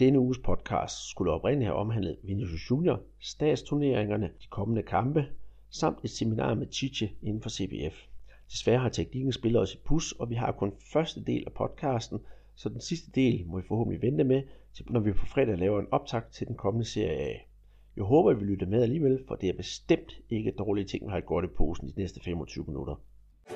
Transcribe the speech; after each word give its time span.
Denne 0.00 0.20
uges 0.20 0.38
podcast 0.38 1.10
skulle 1.10 1.32
oprindeligt 1.32 1.66
have 1.66 1.76
omhandlet 1.76 2.16
Vinicius 2.22 2.70
Junior, 2.70 3.00
statsturneringerne, 3.20 4.30
de 4.42 4.46
kommende 4.50 4.82
kampe, 4.82 5.26
samt 5.70 5.98
et 6.04 6.10
seminar 6.10 6.54
med 6.54 6.66
Chiche 6.72 7.10
inden 7.22 7.42
for 7.42 7.50
CBF. 7.50 8.06
Desværre 8.50 8.78
har 8.78 8.88
teknikken 8.88 9.32
spillet 9.32 9.62
os 9.62 9.74
i 9.74 9.78
pus, 9.84 10.12
og 10.12 10.30
vi 10.30 10.34
har 10.34 10.52
kun 10.52 10.72
første 10.92 11.24
del 11.24 11.42
af 11.46 11.52
podcasten, 11.52 12.18
så 12.54 12.68
den 12.68 12.80
sidste 12.80 13.10
del 13.10 13.46
må 13.46 13.58
I 13.58 13.62
forhåbentlig 13.68 14.02
vente 14.02 14.24
med, 14.24 14.42
når 14.90 15.00
vi 15.00 15.12
på 15.12 15.26
fredag 15.26 15.58
laver 15.58 15.80
en 15.80 15.88
optakt 15.90 16.32
til 16.32 16.46
den 16.46 16.56
kommende 16.56 16.86
serie 16.86 17.18
af. 17.18 17.48
Jeg 17.96 18.04
håber, 18.04 18.32
I 18.32 18.34
vil 18.34 18.46
lytte 18.46 18.66
med 18.66 18.82
alligevel, 18.82 19.18
for 19.28 19.34
det 19.34 19.48
er 19.48 19.56
bestemt 19.56 20.12
ikke 20.30 20.50
dårlige 20.50 20.84
ting, 20.84 21.06
vi 21.06 21.10
har 21.10 21.20
godt 21.20 21.44
i 21.44 21.48
posen 21.48 21.88
de 21.88 21.92
næste 21.96 22.20
25 22.20 22.64
minutter. 22.68 22.94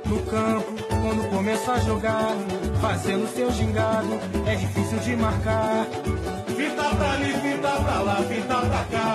No 0.06 0.18
campo, 0.30 0.72
quando 1.02 1.22
começa 1.30 1.72
a 1.72 1.80
jogar, 1.80 2.36
fazendo 2.80 3.26
seu 3.26 3.50
gingado, 3.50 4.14
é 4.46 4.54
difícil 4.56 5.00
de 5.00 5.16
marcar. 5.16 6.27
Fita 6.88 6.96
pra 6.96 7.12
ali, 7.12 7.32
fita 7.32 7.72
pra 7.84 8.02
lá, 8.02 8.16
fita 8.16 8.60
pra 8.70 8.84
cá, 8.94 9.08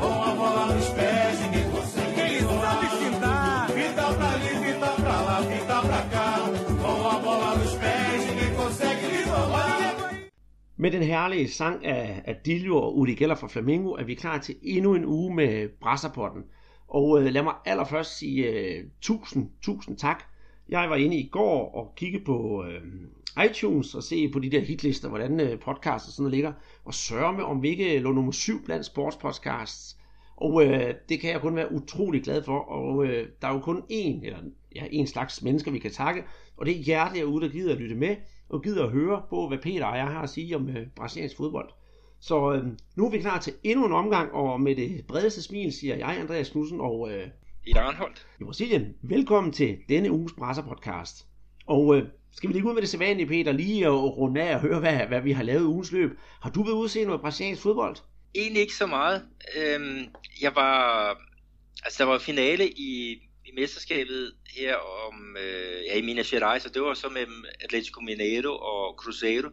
com 0.00 0.22
a 0.22 0.34
bola 0.34 0.74
nos 0.74 0.88
pés, 0.88 1.40
ninguém 1.42 1.70
consegue. 1.70 2.20
Ele 2.20 2.40
sabe 2.40 2.86
fintar. 3.00 3.70
Fita 3.70 4.14
pra 4.16 4.28
ali, 4.34 4.52
fita 4.64 4.90
pra 5.02 5.20
lá, 5.26 5.42
fita 5.42 5.80
pra 5.88 6.02
cá, 6.14 6.28
com 6.82 7.08
a 7.08 7.18
bola 7.20 7.50
nos 7.58 7.74
pés, 7.74 8.20
ninguém 8.28 8.54
consegue 8.56 9.24
roubar. 9.30 10.22
Med 10.76 10.90
den 10.90 11.02
herlige 11.02 11.48
sang 11.48 11.84
af, 11.86 12.22
af 12.24 12.36
Dilio 12.44 12.76
og 12.76 12.98
Udi 12.98 13.14
Geller 13.14 13.34
fra 13.34 13.48
Flamingo 13.48 13.90
er 13.92 14.04
vi 14.04 14.14
klar 14.14 14.38
til 14.38 14.54
endnu 14.62 14.94
en 14.94 15.04
uge 15.04 15.34
med 15.34 15.68
Brasserpotten. 15.80 16.42
Og 16.88 17.20
øh, 17.20 17.32
lad 17.32 17.42
mig 17.42 17.54
allerførst 17.64 18.18
sige 18.18 18.46
øh, 18.46 18.84
tusind, 19.00 19.50
tusind 19.62 19.96
tak. 19.96 20.24
Jeg 20.68 20.90
var 20.90 20.96
inde 20.96 21.16
i 21.16 21.28
går 21.28 21.74
og 21.74 21.92
kiggede 21.96 22.24
på 22.24 22.64
øh, 22.64 22.82
iTunes 23.50 23.94
og 23.94 24.02
se 24.02 24.28
på 24.28 24.38
de 24.38 24.50
der 24.50 24.60
hitlister, 24.60 25.08
hvordan 25.08 25.40
øh, 25.40 25.60
podcasts 25.60 26.08
og 26.08 26.12
sådan 26.12 26.22
noget 26.22 26.34
ligger, 26.34 26.52
og 26.84 26.94
sørge 26.94 27.32
med, 27.32 27.44
om 27.44 27.62
vi 27.62 27.68
ikke 27.68 27.98
lå 27.98 28.12
nummer 28.12 28.32
syv 28.32 28.64
blandt 28.64 28.86
sportspodcasts. 28.86 29.96
Og 30.36 30.64
øh, 30.64 30.94
det 31.08 31.20
kan 31.20 31.30
jeg 31.30 31.40
kun 31.40 31.56
være 31.56 31.72
utrolig 31.72 32.22
glad 32.22 32.42
for, 32.42 32.58
og 32.58 33.06
øh, 33.06 33.28
der 33.42 33.48
er 33.48 33.52
jo 33.52 33.60
kun 33.60 33.78
én, 33.78 34.26
eller 34.26 34.38
ja, 34.74 34.84
en 34.90 35.06
slags 35.06 35.42
mennesker, 35.42 35.70
vi 35.70 35.78
kan 35.78 35.90
takke, 35.90 36.24
og 36.56 36.66
det 36.66 36.76
er 36.76 36.84
jer 36.86 37.12
derude, 37.12 37.44
der 37.46 37.52
gider 37.52 37.72
at 37.72 37.80
lytte 37.80 37.94
med, 37.94 38.16
og 38.48 38.62
gider 38.62 38.84
at 38.84 38.90
høre 38.90 39.22
på, 39.30 39.48
hvad 39.48 39.58
Peter 39.58 39.86
og 39.86 39.96
jeg 39.96 40.06
har 40.06 40.22
at 40.22 40.30
sige 40.30 40.56
om 40.56 40.68
øh, 40.68 40.86
brasiliansk 40.96 41.36
fodbold. 41.36 41.68
Så 42.20 42.52
øh, 42.52 42.66
nu 42.96 43.06
er 43.06 43.10
vi 43.10 43.18
klar 43.18 43.40
til 43.40 43.52
endnu 43.64 43.86
en 43.86 43.92
omgang, 43.92 44.32
og 44.32 44.60
med 44.60 44.76
det 44.76 45.04
bredeste 45.08 45.42
smil 45.42 45.72
siger 45.72 45.96
jeg, 45.96 46.18
Andreas 46.20 46.50
Knudsen 46.50 46.80
og 46.80 47.10
øh, 47.12 47.28
i 47.66 47.72
Arnholdt 47.72 48.26
i 48.40 48.44
Brasilien. 48.44 48.94
Velkommen 49.02 49.52
til 49.52 49.78
denne 49.88 50.12
uges 50.12 50.32
Brasser 50.32 50.62
podcast. 50.62 51.26
Og 51.66 51.96
øh, 51.96 52.08
skal 52.32 52.48
vi 52.48 52.54
lige 52.54 52.64
ud 52.64 52.74
med 52.74 52.82
det 52.82 52.88
sædvanlige, 52.88 53.26
Peter, 53.26 53.52
lige 53.52 53.88
og 53.90 54.18
runde 54.18 54.42
af 54.42 54.54
og 54.54 54.60
høre, 54.60 54.80
hvad, 54.80 55.06
hvad 55.06 55.20
vi 55.20 55.32
har 55.32 55.42
lavet 55.42 55.64
ugens 55.64 55.92
løb. 55.92 56.10
Har 56.42 56.50
du 56.50 56.62
været 56.62 56.74
ude 56.74 56.88
se 56.88 57.04
noget 57.04 57.20
brasiliansk 57.20 57.62
fodbold? 57.62 57.96
Egentlig 58.34 58.60
ikke 58.60 58.74
så 58.74 58.86
meget. 58.86 59.24
Øhm, 59.56 60.06
jeg 60.40 60.54
var, 60.54 61.08
altså 61.84 62.04
der 62.04 62.10
var 62.10 62.18
finale 62.18 62.70
i, 62.70 63.12
i 63.46 63.50
mesterskabet 63.56 64.34
her 64.56 64.76
om, 64.76 65.36
øh, 65.36 65.84
ja, 65.88 65.96
i 65.96 66.02
Minas 66.02 66.30
Gerais, 66.30 66.66
og 66.66 66.74
det 66.74 66.82
var 66.82 66.94
så 66.94 67.08
mellem 67.08 67.44
Atletico 67.60 68.00
Mineiro 68.00 68.56
og 68.56 68.94
Cruzeiro. 68.98 69.48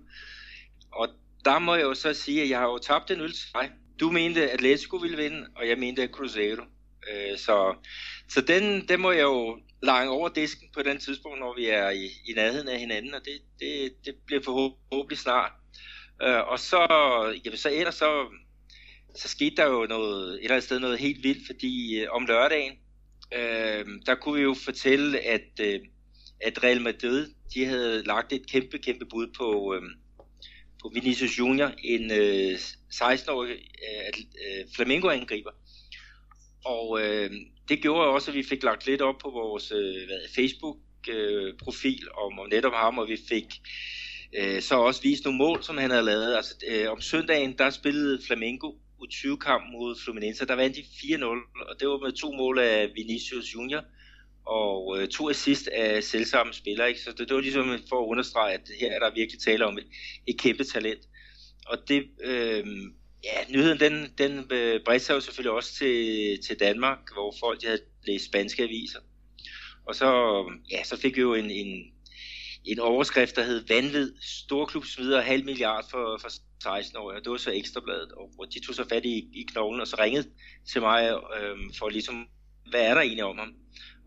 Og 0.91 1.07
der 1.45 1.59
må 1.59 1.75
jeg 1.75 1.83
jo 1.83 1.93
så 1.93 2.13
sige, 2.13 2.43
at 2.43 2.49
jeg 2.49 2.59
har 2.59 2.67
jo 2.67 2.77
tabt 2.77 3.11
en 3.11 3.21
øl 3.21 3.31
til 3.31 3.49
dig. 3.53 3.71
Du 3.99 4.11
mente, 4.11 4.43
at 4.43 4.49
Atletico 4.49 4.97
ville 4.97 5.17
vinde, 5.17 5.47
og 5.55 5.67
jeg 5.67 5.77
mente, 5.77 6.03
at 6.03 6.09
Cruzeiro. 6.09 6.61
Øh, 7.11 7.37
så 7.37 7.75
så 8.29 8.41
den, 8.41 8.87
den 8.87 8.99
må 8.99 9.11
jeg 9.11 9.21
jo 9.21 9.59
lange 9.83 10.11
over 10.11 10.29
disken 10.29 10.67
på 10.73 10.81
den 10.81 10.99
tidspunkt, 10.99 11.39
når 11.39 11.55
vi 11.55 11.65
er 11.65 11.89
i, 11.89 12.05
i 12.05 12.33
nærheden 12.35 12.67
af 12.67 12.79
hinanden, 12.79 13.13
og 13.13 13.21
det, 13.25 13.41
det, 13.59 14.05
det 14.05 14.15
bliver 14.25 14.41
forhåbentlig 14.43 15.17
snart. 15.17 15.51
Øh, 16.21 16.47
og 16.47 16.59
så, 16.59 16.81
jamen, 17.45 17.57
så 17.57 17.69
ellers 17.73 17.95
så, 17.95 18.25
så 19.15 19.27
skete 19.27 19.55
der 19.55 19.65
jo 19.65 19.85
noget, 19.89 20.33
et 20.33 20.39
eller 20.39 20.51
andet 20.51 20.63
sted 20.63 20.79
noget 20.79 20.99
helt 20.99 21.23
vildt, 21.23 21.45
fordi 21.45 21.99
øh, 21.99 22.07
om 22.11 22.25
lørdagen, 22.25 22.73
øh, 23.33 23.85
der 24.05 24.15
kunne 24.15 24.35
vi 24.35 24.41
jo 24.41 24.55
fortælle, 24.65 25.19
at, 25.19 25.59
øh, 25.61 25.79
at 26.41 26.63
Real 26.63 26.81
Madrid, 26.81 27.27
de 27.53 27.65
havde 27.65 28.03
lagt 28.03 28.33
et 28.33 28.51
kæmpe, 28.51 28.77
kæmpe 28.77 29.05
bud 29.05 29.27
på, 29.37 29.75
øh, 29.75 29.81
på 30.81 30.91
Vinicius 30.93 31.39
Junior, 31.39 31.71
en 31.83 32.11
øh, 32.11 32.59
16-årig 32.93 33.51
øh, 33.51 34.13
øh, 34.17 34.65
flamingo-angriber. 34.75 35.51
Og 36.65 37.01
øh, 37.01 37.31
det 37.69 37.81
gjorde 37.81 38.07
også, 38.07 38.31
at 38.31 38.35
vi 38.35 38.43
fik 38.43 38.63
lagt 38.63 38.85
lidt 38.85 39.01
op 39.01 39.17
på 39.17 39.29
vores 39.29 39.71
øh, 39.71 40.07
Facebook-profil 40.35 42.03
øh, 42.03 42.25
om, 42.25 42.39
om 42.39 42.49
netop 42.49 42.73
ham, 42.73 42.97
og 42.97 43.07
vi 43.07 43.17
fik 43.29 43.45
øh, 44.37 44.61
så 44.61 44.75
også 44.75 45.01
vist 45.01 45.23
nogle 45.23 45.37
mål, 45.37 45.63
som 45.63 45.77
han 45.77 45.89
havde 45.89 46.05
lavet. 46.05 46.35
Altså, 46.35 46.55
øh, 46.69 46.91
om 46.91 47.01
søndagen, 47.01 47.57
der 47.57 47.69
spillede 47.69 48.21
Flamengo 48.27 48.71
U20-kamp 49.01 49.63
mod 49.71 49.95
Fluminense, 50.03 50.45
der 50.45 50.55
vandt 50.55 50.75
de 50.75 50.81
4-0, 50.81 51.25
og 51.69 51.79
det 51.79 51.87
var 51.87 51.97
med 51.97 52.11
to 52.11 52.31
mål 52.31 52.59
af 52.59 52.89
Vinicius 52.95 53.53
Junior, 53.55 53.83
og 54.45 55.01
øh, 55.01 55.07
to 55.07 55.29
assist 55.29 55.67
af 55.67 56.03
selvsamme 56.03 56.53
spillere. 56.53 56.87
Ikke? 56.87 57.01
Så 57.01 57.11
det, 57.11 57.27
det 57.29 57.35
var 57.35 57.41
ligesom 57.41 57.79
for 57.89 58.01
at 58.01 58.07
understrege, 58.07 58.53
at 58.53 58.61
her 58.79 58.91
er 58.91 58.99
der 58.99 59.13
virkelig 59.15 59.41
tale 59.41 59.65
om 59.65 59.77
et, 59.77 59.87
et 60.27 60.39
kæmpe 60.39 60.63
talent. 60.63 61.01
Og 61.65 61.77
det, 61.87 62.03
øh, 62.23 62.65
ja, 63.23 63.53
nyheden 63.53 63.79
den, 63.79 64.13
den 64.17 64.45
øh, 64.51 64.79
bredte 64.85 65.05
sig 65.05 65.13
jo 65.13 65.19
selvfølgelig 65.19 65.51
også 65.51 65.73
til, 65.75 66.39
til 66.47 66.59
Danmark, 66.59 66.99
hvor 67.13 67.35
folk 67.39 67.61
de 67.61 67.65
havde 67.65 67.81
læst 68.07 68.25
spanske 68.25 68.63
aviser. 68.63 68.99
Og 69.85 69.95
så, 69.95 70.09
ja, 70.71 70.83
så 70.83 70.97
fik 70.97 71.15
vi 71.15 71.21
jo 71.21 71.33
en, 71.33 71.51
en, 71.51 71.83
en 72.65 72.79
overskrift, 72.79 73.35
der 73.35 73.43
hed 73.43 73.63
Vanvid, 73.67 74.13
Storklub 74.21 74.85
smider 74.85 75.21
halv 75.21 75.45
milliard 75.45 75.89
for, 75.91 76.17
for 76.21 76.29
16 76.63 76.97
år, 76.97 77.11
og 77.11 77.23
det 77.23 77.31
var 77.31 77.37
så 77.37 77.51
ekstrabladet, 77.51 78.11
og 78.11 78.47
de 78.53 78.65
tog 78.65 78.75
så 78.75 78.85
fat 78.89 79.05
i, 79.05 79.17
i 79.33 79.45
knoglen, 79.51 79.81
og 79.81 79.87
så 79.87 79.95
ringede 79.99 80.27
til 80.71 80.81
mig 80.81 81.11
øh, 81.11 81.57
for 81.79 81.89
ligesom, 81.89 82.27
hvad 82.69 82.81
er 82.81 82.93
der 82.93 83.01
egentlig 83.01 83.23
om 83.23 83.37
ham? 83.37 83.53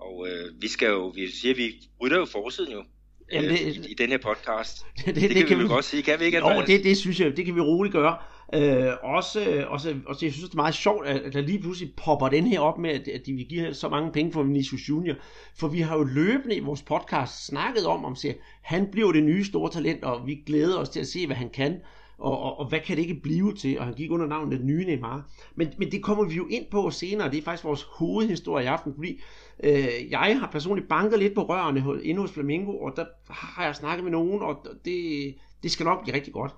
Og 0.01 0.29
øh, 0.29 0.63
vi 0.63 0.69
skal 0.69 0.89
jo, 0.89 1.09
vi 1.09 1.31
siger, 1.31 1.55
vi 1.55 1.73
rytter 2.01 2.19
jo 2.19 2.25
forsiden 2.25 2.73
jo, 2.73 2.85
Jamen 3.33 3.51
det, 3.51 3.61
i, 3.61 3.91
i 3.91 3.95
den 3.95 4.11
her 4.11 4.19
podcast. 4.19 4.77
Det, 4.97 5.15
det, 5.15 5.23
det, 5.23 5.31
det 5.31 5.47
kan, 5.47 5.59
vi, 5.59 5.63
vi 5.63 5.69
godt 5.69 5.85
sige, 5.85 6.03
kan 6.03 6.21
vi 6.21 6.25
ikke? 6.25 6.39
Jo, 6.39 6.63
det, 6.67 6.85
det 6.85 6.97
synes 6.97 7.21
jeg, 7.21 7.37
det 7.37 7.45
kan 7.45 7.55
vi 7.55 7.61
roligt 7.61 7.93
gøre. 7.93 8.17
Øh, 8.55 8.93
også, 9.03 9.65
også, 9.69 9.97
også, 10.07 10.27
jeg 10.27 10.33
synes, 10.33 10.49
det 10.49 10.55
er 10.55 10.63
meget 10.63 10.75
sjovt, 10.75 11.07
at 11.07 11.33
der 11.33 11.41
lige 11.41 11.61
pludselig 11.61 11.93
popper 11.97 12.29
den 12.29 12.47
her 12.47 12.61
op 12.61 12.79
med, 12.79 12.91
at, 12.91 13.09
at 13.09 13.27
de 13.27 13.33
vil 13.33 13.47
give 13.47 13.75
så 13.75 13.89
mange 13.89 14.13
penge 14.13 14.33
for 14.33 14.43
Vinicius 14.43 14.89
Junior. 14.89 15.15
For 15.59 15.69
vi 15.69 15.81
har 15.81 15.97
jo 15.97 16.05
løbende 16.05 16.57
i 16.57 16.61
vores 16.61 16.83
podcast 16.83 17.47
snakket 17.47 17.87
om, 17.87 18.05
om 18.05 18.17
siger, 18.17 18.35
han 18.63 18.87
bliver 18.93 19.13
det 19.13 19.23
nye 19.23 19.45
store 19.45 19.71
talent, 19.71 20.05
og 20.05 20.27
vi 20.27 20.43
glæder 20.47 20.79
os 20.79 20.89
til 20.89 21.01
at 21.01 21.07
se, 21.07 21.27
hvad 21.27 21.37
han 21.37 21.51
kan. 21.51 21.81
Og, 22.19 22.39
og, 22.39 22.59
og 22.59 22.69
hvad 22.69 22.81
kan 22.81 22.97
det 22.97 23.03
ikke 23.03 23.21
blive 23.23 23.55
til? 23.55 23.79
Og 23.79 23.85
han 23.85 23.95
gik 23.95 24.11
under 24.11 24.27
navnet 24.27 24.59
den 24.59 24.67
nye 24.67 24.85
Neymar. 24.85 25.31
Men, 25.55 25.69
men 25.79 25.93
det 25.93 26.03
kommer 26.03 26.25
vi 26.25 26.35
jo 26.35 26.47
ind 26.47 26.65
på 26.71 26.91
senere, 26.91 27.31
det 27.31 27.39
er 27.39 27.43
faktisk 27.43 27.65
vores 27.65 27.83
hovedhistorie 27.83 28.65
i 28.65 28.69
aften, 28.69 28.95
fordi 28.95 29.21
øh, 29.65 30.11
jeg 30.11 30.41
har 30.41 30.49
personligt 30.53 30.89
banket 30.89 31.19
lidt 31.19 31.35
på 31.35 31.43
rørene 31.43 32.05
inde 32.05 32.21
hos 32.21 32.33
Flamingo, 32.33 32.79
og 32.79 32.93
der 32.97 33.05
har 33.31 33.65
jeg 33.65 33.77
snakket 33.77 34.05
med 34.05 34.13
nogen, 34.13 34.43
og 34.43 34.67
det, 34.85 35.35
det 35.63 35.71
skal 35.71 35.85
nok 35.85 36.03
blive 36.03 36.17
rigtig 36.17 36.33
godt. 36.33 36.53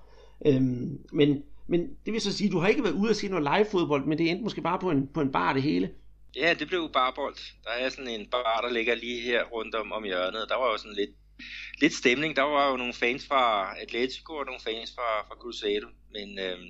Øhm, 0.45 0.97
men 1.13 1.43
men 1.67 1.97
det 2.05 2.13
vil 2.13 2.21
så 2.21 2.37
sige, 2.37 2.47
at 2.47 2.51
du 2.51 2.59
har 2.59 2.67
ikke 2.67 2.83
været 2.83 2.93
ude 2.93 3.09
at 3.09 3.15
se 3.15 3.27
noget 3.27 3.43
live-fodbold, 3.43 4.05
men 4.05 4.17
det 4.17 4.29
endte 4.29 4.43
måske 4.43 4.61
bare 4.61 4.79
på 4.79 4.91
en, 4.91 5.07
på 5.13 5.21
en 5.21 5.31
bar 5.31 5.53
det 5.53 5.61
hele. 5.61 5.89
Ja, 6.35 6.53
det 6.59 6.67
blev 6.67 6.89
barbold. 6.93 7.35
Der 7.63 7.69
er 7.69 7.89
sådan 7.89 8.07
en 8.07 8.29
bar, 8.29 8.61
der 8.61 8.73
ligger 8.73 8.95
lige 8.95 9.21
her 9.21 9.43
rundt 9.43 9.75
om, 9.75 9.91
om 9.91 10.03
hjørnet. 10.03 10.49
Der 10.49 10.55
var 10.55 10.71
jo 10.71 10.77
sådan 10.77 10.95
lidt, 10.95 11.09
lidt 11.81 11.93
stemning. 11.93 12.35
Der 12.35 12.41
var 12.41 12.71
jo 12.71 12.77
nogle 12.77 12.93
fans 12.93 13.27
fra 13.27 13.73
Atletico 13.81 14.33
og 14.33 14.45
nogle 14.45 14.61
fans 14.61 14.93
fra, 14.95 15.27
fra 15.27 15.35
Cruzeiro. 15.35 15.87
Men 16.11 16.39
øhm, 16.39 16.69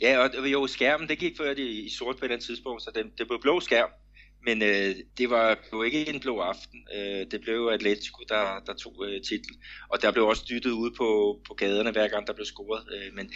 ja, 0.00 0.18
og 0.18 0.52
jo, 0.52 0.66
skærmen, 0.66 1.08
det 1.08 1.18
gik 1.18 1.36
før 1.36 1.54
det 1.54 1.66
i 1.68 1.88
sort 1.98 2.16
på 2.16 2.26
den 2.26 2.40
tidspunkt, 2.40 2.82
så 2.82 2.90
det, 2.94 3.18
det 3.18 3.26
blev 3.26 3.40
blå 3.40 3.60
skærm. 3.60 3.90
Men 4.46 4.62
øh, 4.62 4.94
det 5.18 5.30
var 5.30 5.58
jo 5.72 5.82
ikke 5.82 6.08
en 6.08 6.20
blå 6.20 6.38
aften. 6.38 6.88
Øh, 6.96 7.26
det 7.30 7.40
blev 7.40 7.70
Atletico, 7.72 8.22
der, 8.28 8.60
der 8.66 8.74
tog 8.74 9.04
øh, 9.06 9.22
titlen. 9.22 9.62
Og 9.88 10.02
der 10.02 10.12
blev 10.12 10.26
også 10.26 10.44
dyttet 10.50 10.70
ude 10.70 10.94
på, 10.96 11.40
på 11.48 11.54
gaderne, 11.54 11.90
hver 11.90 12.08
gang 12.08 12.26
der 12.26 12.32
blev 12.32 12.46
scoret. 12.46 12.84
Øh, 12.94 13.14
men 13.14 13.32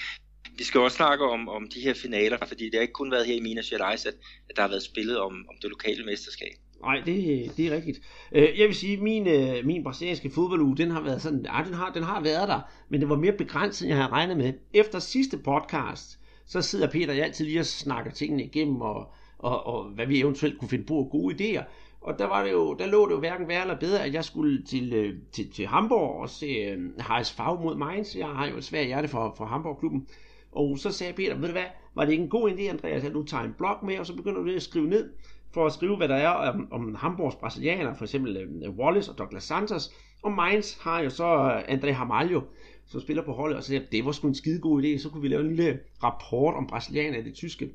vi 0.58 0.64
skal 0.64 0.80
også 0.80 0.96
snakke 0.96 1.24
om, 1.24 1.48
om 1.48 1.68
de 1.74 1.80
her 1.80 1.94
finaler, 1.94 2.38
fordi 2.46 2.64
det 2.64 2.74
har 2.74 2.80
ikke 2.80 2.92
kun 2.92 3.10
været 3.10 3.26
her 3.26 3.34
i 3.34 3.40
Minas 3.40 3.70
Gerais, 3.70 4.06
at, 4.06 4.14
at 4.50 4.56
der 4.56 4.62
har 4.62 4.68
været 4.68 4.82
spillet 4.82 5.18
om, 5.18 5.32
om 5.48 5.54
det 5.62 5.70
lokale 5.70 6.04
mesterskab. 6.04 6.52
Nej, 6.82 7.02
det, 7.06 7.16
det 7.56 7.66
er 7.66 7.76
rigtigt. 7.76 8.00
Øh, 8.32 8.58
jeg 8.58 8.68
vil 8.68 8.74
sige, 8.74 8.92
at 8.92 9.02
min, 9.02 9.26
øh, 9.26 9.64
min 9.64 9.84
brasilianske 9.84 10.30
fodbolduge, 10.30 10.76
den 10.76 10.90
har 10.90 11.00
været 11.00 11.22
sådan, 11.22 11.46
ah, 11.48 11.66
den 11.66 11.74
har, 11.74 11.92
den 11.92 12.02
har 12.02 12.20
været 12.20 12.48
der, 12.48 12.60
men 12.88 13.00
det 13.00 13.08
var 13.08 13.16
mere 13.16 13.32
begrænset, 13.32 13.84
end 13.84 13.88
jeg 13.88 13.96
havde 13.96 14.12
regnet 14.12 14.36
med. 14.36 14.52
Efter 14.74 14.98
sidste 14.98 15.38
podcast, 15.38 16.18
så 16.46 16.62
sidder 16.62 16.90
Peter 16.90 17.14
jeg 17.14 17.24
altid 17.24 17.44
lige 17.44 17.60
og 17.60 17.66
snakker 17.66 18.10
tingene 18.10 18.44
igennem, 18.44 18.80
og, 18.80 19.12
og, 19.38 19.66
og 19.66 19.84
hvad 19.84 20.06
vi 20.06 20.20
eventuelt 20.20 20.58
kunne 20.58 20.68
finde 20.68 20.84
på 20.84 21.08
gode 21.10 21.34
idéer. 21.34 21.64
Og 22.00 22.18
der, 22.18 22.26
var 22.26 22.44
det 22.44 22.52
jo, 22.52 22.74
der 22.74 22.86
lå 22.86 23.08
det 23.08 23.14
jo 23.14 23.18
hverken 23.18 23.48
værre 23.48 23.62
eller 23.62 23.78
bedre, 23.78 24.04
at 24.04 24.14
jeg 24.14 24.24
skulle 24.24 24.64
til, 24.64 24.92
øh, 24.92 25.14
til, 25.32 25.52
til 25.52 25.66
Hamburg 25.66 26.22
og 26.22 26.30
se 26.30 26.76
HSV 26.98 27.40
mod 27.62 27.76
Mainz. 27.76 28.16
Jeg 28.16 28.26
har 28.26 28.46
jo 28.46 28.56
et 28.56 28.64
svært 28.64 28.86
hjerte 28.86 29.08
for, 29.08 29.34
for 29.36 29.44
Hamburg-klubben. 29.44 30.06
Og 30.52 30.78
så 30.78 30.92
sagde 30.92 31.12
Peter, 31.12 31.34
ved 31.34 31.46
du 31.46 31.52
hvad, 31.52 31.64
var 31.94 32.04
det 32.04 32.12
ikke 32.12 32.24
en 32.24 32.30
god 32.30 32.50
idé, 32.50 32.62
Andreas, 32.62 33.04
at 33.04 33.12
du 33.12 33.24
tager 33.24 33.44
en 33.44 33.54
blog 33.58 33.84
med, 33.84 33.98
og 33.98 34.06
så 34.06 34.16
begynder 34.16 34.42
du 34.42 34.50
at 34.50 34.62
skrive 34.62 34.86
ned, 34.86 35.10
for 35.54 35.66
at 35.66 35.72
skrive, 35.72 35.96
hvad 35.96 36.08
der 36.08 36.14
er 36.14 36.28
om, 36.28 36.72
om 36.72 36.94
Hamburgs 36.94 37.36
brasilianer, 37.36 37.94
for 37.94 38.04
eksempel 38.04 38.46
uh, 38.68 38.78
Wallace 38.78 39.10
og 39.10 39.18
Douglas 39.18 39.44
Santos. 39.44 39.90
Og 40.22 40.32
Mainz 40.32 40.78
har 40.80 41.00
jo 41.00 41.10
så 41.10 41.34
uh, 41.34 41.74
André 41.74 41.90
Hamaljo, 41.90 42.42
som 42.86 43.00
spiller 43.00 43.24
på 43.24 43.32
holdet, 43.32 43.56
og 43.56 43.62
så 43.62 43.68
siger, 43.68 43.82
det 43.92 44.04
var 44.04 44.12
sgu 44.12 44.28
en 44.28 44.34
skide 44.34 44.60
god 44.60 44.82
idé, 44.82 44.98
så 45.02 45.08
kunne 45.08 45.22
vi 45.22 45.28
lave 45.28 45.40
en 45.40 45.56
lille 45.56 45.78
rapport 46.02 46.54
om 46.54 46.66
brasilianer 46.66 47.18
i 47.18 47.22
det 47.22 47.34
tyske. 47.34 47.70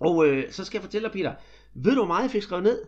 Og 0.00 0.26
øh, 0.26 0.52
så 0.52 0.64
skal 0.64 0.78
jeg 0.78 0.82
fortælle 0.82 1.08
dig, 1.08 1.12
Peter, 1.12 1.34
ved 1.74 1.90
du, 1.90 1.98
hvor 1.98 2.06
meget 2.06 2.22
jeg 2.22 2.30
fik 2.30 2.42
skrevet 2.42 2.64
ned? 2.64 2.82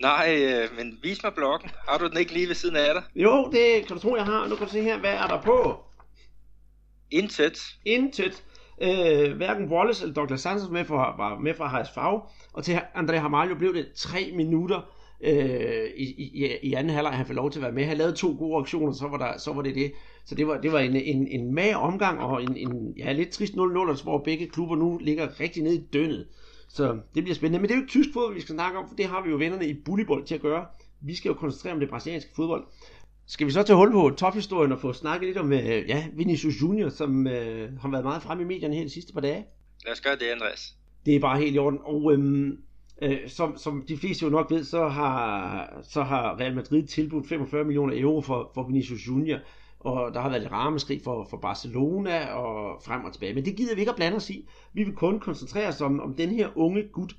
Nej, 0.00 0.36
øh, 0.38 0.68
men 0.78 0.98
vis 1.02 1.22
mig 1.22 1.34
bloggen. 1.34 1.70
Har 1.88 1.98
du 1.98 2.08
den 2.08 2.18
ikke 2.18 2.32
lige 2.32 2.48
ved 2.48 2.54
siden 2.54 2.76
af 2.76 2.94
dig? 2.94 3.02
Jo, 3.14 3.50
det 3.52 3.86
kan 3.86 3.96
du 3.96 4.02
tro, 4.02 4.16
jeg 4.16 4.24
har. 4.24 4.48
Nu 4.48 4.56
kan 4.56 4.66
du 4.66 4.72
se 4.72 4.82
her, 4.82 4.98
hvad 4.98 5.14
er 5.14 5.26
der 5.26 5.42
på? 5.42 5.84
Intet. 7.14 7.58
Intet. 7.84 8.44
Øh, 8.82 9.36
hverken 9.36 9.72
Wallace 9.72 10.02
eller 10.02 10.14
Douglas 10.14 10.40
Santos 10.40 10.70
med 10.70 10.84
for, 10.84 10.96
var 10.96 11.38
med 11.38 11.54
fra 11.54 11.80
HSV, 11.80 11.98
og 12.52 12.64
til 12.64 12.72
André 12.72 13.16
Hamaljo 13.16 13.54
blev 13.54 13.74
det 13.74 13.86
tre 13.96 14.32
minutter 14.36 14.80
øh, 15.20 15.90
i, 15.96 16.04
i, 16.04 16.56
i 16.62 16.74
anden 16.74 16.94
halvleg, 16.94 17.12
han 17.12 17.26
fik 17.26 17.36
lov 17.36 17.50
til 17.50 17.58
at 17.58 17.62
være 17.62 17.72
med. 17.72 17.84
Han 17.84 17.96
lavede 17.96 18.16
to 18.16 18.36
gode 18.38 18.60
aktioner, 18.60 18.92
så 18.92 19.08
var, 19.08 19.18
der, 19.18 19.38
så 19.38 19.52
var 19.52 19.62
det 19.62 19.74
det. 19.74 19.92
Så 20.24 20.34
det 20.34 20.46
var, 20.46 20.60
det 20.60 20.72
var 20.72 20.78
en, 20.78 20.96
en, 20.96 21.28
en 21.28 21.54
mag 21.54 21.76
omgang, 21.76 22.20
og 22.20 22.42
en, 22.42 22.56
en 22.56 22.94
ja, 22.98 23.12
lidt 23.12 23.30
trist 23.30 23.54
0-0, 23.54 24.02
hvor 24.02 24.22
begge 24.24 24.46
klubber 24.48 24.76
nu 24.76 24.98
ligger 24.98 25.40
rigtig 25.40 25.62
ned 25.62 25.72
i 25.72 25.86
dønnet. 25.92 26.26
Så 26.68 26.98
det 27.14 27.22
bliver 27.24 27.34
spændende. 27.34 27.58
Men 27.58 27.68
det 27.68 27.74
er 27.74 27.78
jo 27.78 27.82
ikke 27.82 27.90
tysk 27.90 28.08
fodbold, 28.12 28.34
vi 28.34 28.40
skal 28.40 28.54
snakke 28.54 28.78
om, 28.78 28.88
for 28.88 28.96
det 28.96 29.04
har 29.04 29.22
vi 29.22 29.30
jo 29.30 29.36
vennerne 29.36 29.66
i 29.66 29.74
Bullybold 29.84 30.24
til 30.26 30.34
at 30.34 30.40
gøre. 30.40 30.66
Vi 31.00 31.14
skal 31.14 31.28
jo 31.28 31.34
koncentrere 31.34 31.72
om 31.72 31.80
det 31.80 31.88
brasilianske 31.88 32.30
fodbold. 32.36 32.64
Skal 33.26 33.46
vi 33.46 33.52
så 33.52 33.62
til 33.62 33.74
hul 33.74 33.92
på 33.92 34.10
tophistorien 34.16 34.72
og 34.72 34.80
få 34.80 34.92
snakket 34.92 35.26
lidt 35.26 35.38
om 35.38 35.52
øh, 35.52 35.88
ja, 35.88 36.06
Vinicius 36.12 36.62
Junior, 36.62 36.88
som 36.88 37.26
øh, 37.26 37.80
har 37.80 37.90
været 37.90 38.04
meget 38.04 38.22
fremme 38.22 38.42
i 38.42 38.46
medierne 38.46 38.74
her 38.74 38.82
de 38.82 38.90
sidste 38.90 39.12
par 39.12 39.20
dage? 39.20 39.46
Lad 39.84 39.92
os 39.92 40.00
gøre 40.00 40.16
det, 40.16 40.26
Andreas. 40.26 40.74
Det 41.06 41.16
er 41.16 41.20
bare 41.20 41.38
helt 41.38 41.56
i 41.56 41.58
orden. 41.58 41.78
Og 41.84 42.12
øhm, 42.12 42.58
øh, 43.02 43.28
som, 43.28 43.56
som 43.56 43.84
de 43.88 43.96
fleste 43.96 44.24
jo 44.24 44.30
nok 44.30 44.50
ved, 44.50 44.64
så 44.64 44.88
har, 44.88 45.80
så 45.82 46.02
har 46.02 46.40
Real 46.40 46.54
Madrid 46.54 46.86
tilbudt 46.86 47.28
45 47.28 47.64
millioner 47.64 48.00
euro 48.00 48.20
for, 48.20 48.50
for 48.54 48.66
Vinicius 48.66 49.08
Junior 49.08 49.38
og 49.84 50.14
der 50.14 50.20
har 50.20 50.28
været 50.28 50.44
et 50.44 50.52
rammeskrig 50.52 51.00
for, 51.04 51.26
for 51.30 51.36
Barcelona 51.36 52.26
og 52.26 52.82
frem 52.82 53.04
og 53.04 53.12
tilbage. 53.12 53.34
Men 53.34 53.44
det 53.44 53.56
gider 53.56 53.74
vi 53.74 53.80
ikke 53.80 53.90
at 53.90 53.96
blande 53.96 54.16
os 54.16 54.30
i. 54.30 54.48
Vi 54.72 54.82
vil 54.82 54.94
kun 54.94 55.20
koncentrere 55.20 55.68
os 55.68 55.80
om, 55.80 56.00
om 56.00 56.14
den 56.14 56.30
her 56.30 56.58
unge 56.58 56.88
gut, 56.92 57.16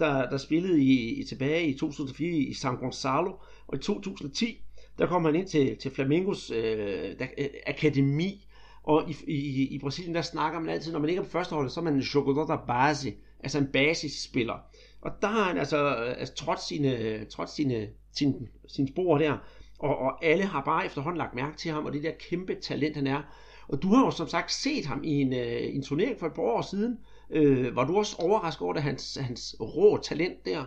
der, 0.00 0.30
der 0.30 0.36
spillede 0.36 0.82
i, 0.82 1.20
i, 1.20 1.24
tilbage 1.24 1.66
i 1.66 1.78
2004 1.78 2.36
i 2.36 2.54
San 2.54 2.76
Gonzalo, 2.76 3.32
og 3.66 3.78
i 3.78 3.78
2010, 3.78 4.64
der 4.98 5.06
kom 5.06 5.24
han 5.24 5.34
ind 5.34 5.46
til, 5.46 5.76
til 5.76 5.90
Flamingos 5.90 6.50
øh, 6.50 7.18
der, 7.18 7.26
øh, 7.38 7.46
akademi, 7.66 8.46
og 8.82 9.10
i, 9.10 9.16
i, 9.26 9.66
i 9.74 9.78
Brasilien, 9.78 10.14
der 10.14 10.22
snakker 10.22 10.60
man 10.60 10.68
altid, 10.68 10.92
når 10.92 10.98
man 10.98 11.08
ikke 11.08 11.20
er 11.20 11.24
på 11.24 11.30
førsteholdet, 11.30 11.72
så 11.72 11.80
er 11.80 11.84
man 11.84 11.94
en 11.94 12.00
jogador 12.00 12.64
base, 12.66 13.14
altså 13.40 13.58
en 13.58 13.66
basisspiller. 13.66 14.54
Og 15.00 15.10
der 15.22 15.28
har 15.28 15.44
han 15.44 15.58
altså, 15.58 15.96
øh, 15.96 16.14
altså 16.18 16.34
trods 16.34 16.68
sine, 16.68 17.24
trods 17.24 17.50
sine, 17.50 17.88
sine, 18.12 18.34
sine 18.68 18.88
spor 18.88 19.18
der, 19.18 19.38
og, 19.78 19.98
og 19.98 20.24
alle 20.24 20.44
har 20.44 20.64
bare 20.64 20.86
efterhånden 20.86 21.18
lagt 21.18 21.34
mærke 21.34 21.56
til 21.56 21.70
ham, 21.70 21.84
og 21.84 21.92
det 21.92 22.02
der 22.02 22.12
kæmpe 22.30 22.54
talent 22.54 22.96
han 22.96 23.06
er. 23.06 23.22
Og 23.68 23.82
du 23.82 23.88
har 23.88 24.04
jo 24.04 24.10
som 24.10 24.28
sagt 24.28 24.52
set 24.52 24.86
ham 24.86 25.04
i 25.04 25.20
en, 25.20 25.32
øh, 25.32 25.74
en 25.74 25.82
turnering 25.82 26.18
for 26.18 26.26
et 26.26 26.32
par 26.32 26.42
år 26.42 26.62
siden. 26.62 26.98
øh, 27.30 27.76
var 27.76 27.84
du 27.84 27.96
også 27.96 28.16
overrasket 28.18 28.62
over 28.62 28.72
det, 28.72 28.82
hans, 28.82 29.18
hans 29.20 29.56
rå 29.60 29.96
talent 29.96 30.44
der? 30.44 30.64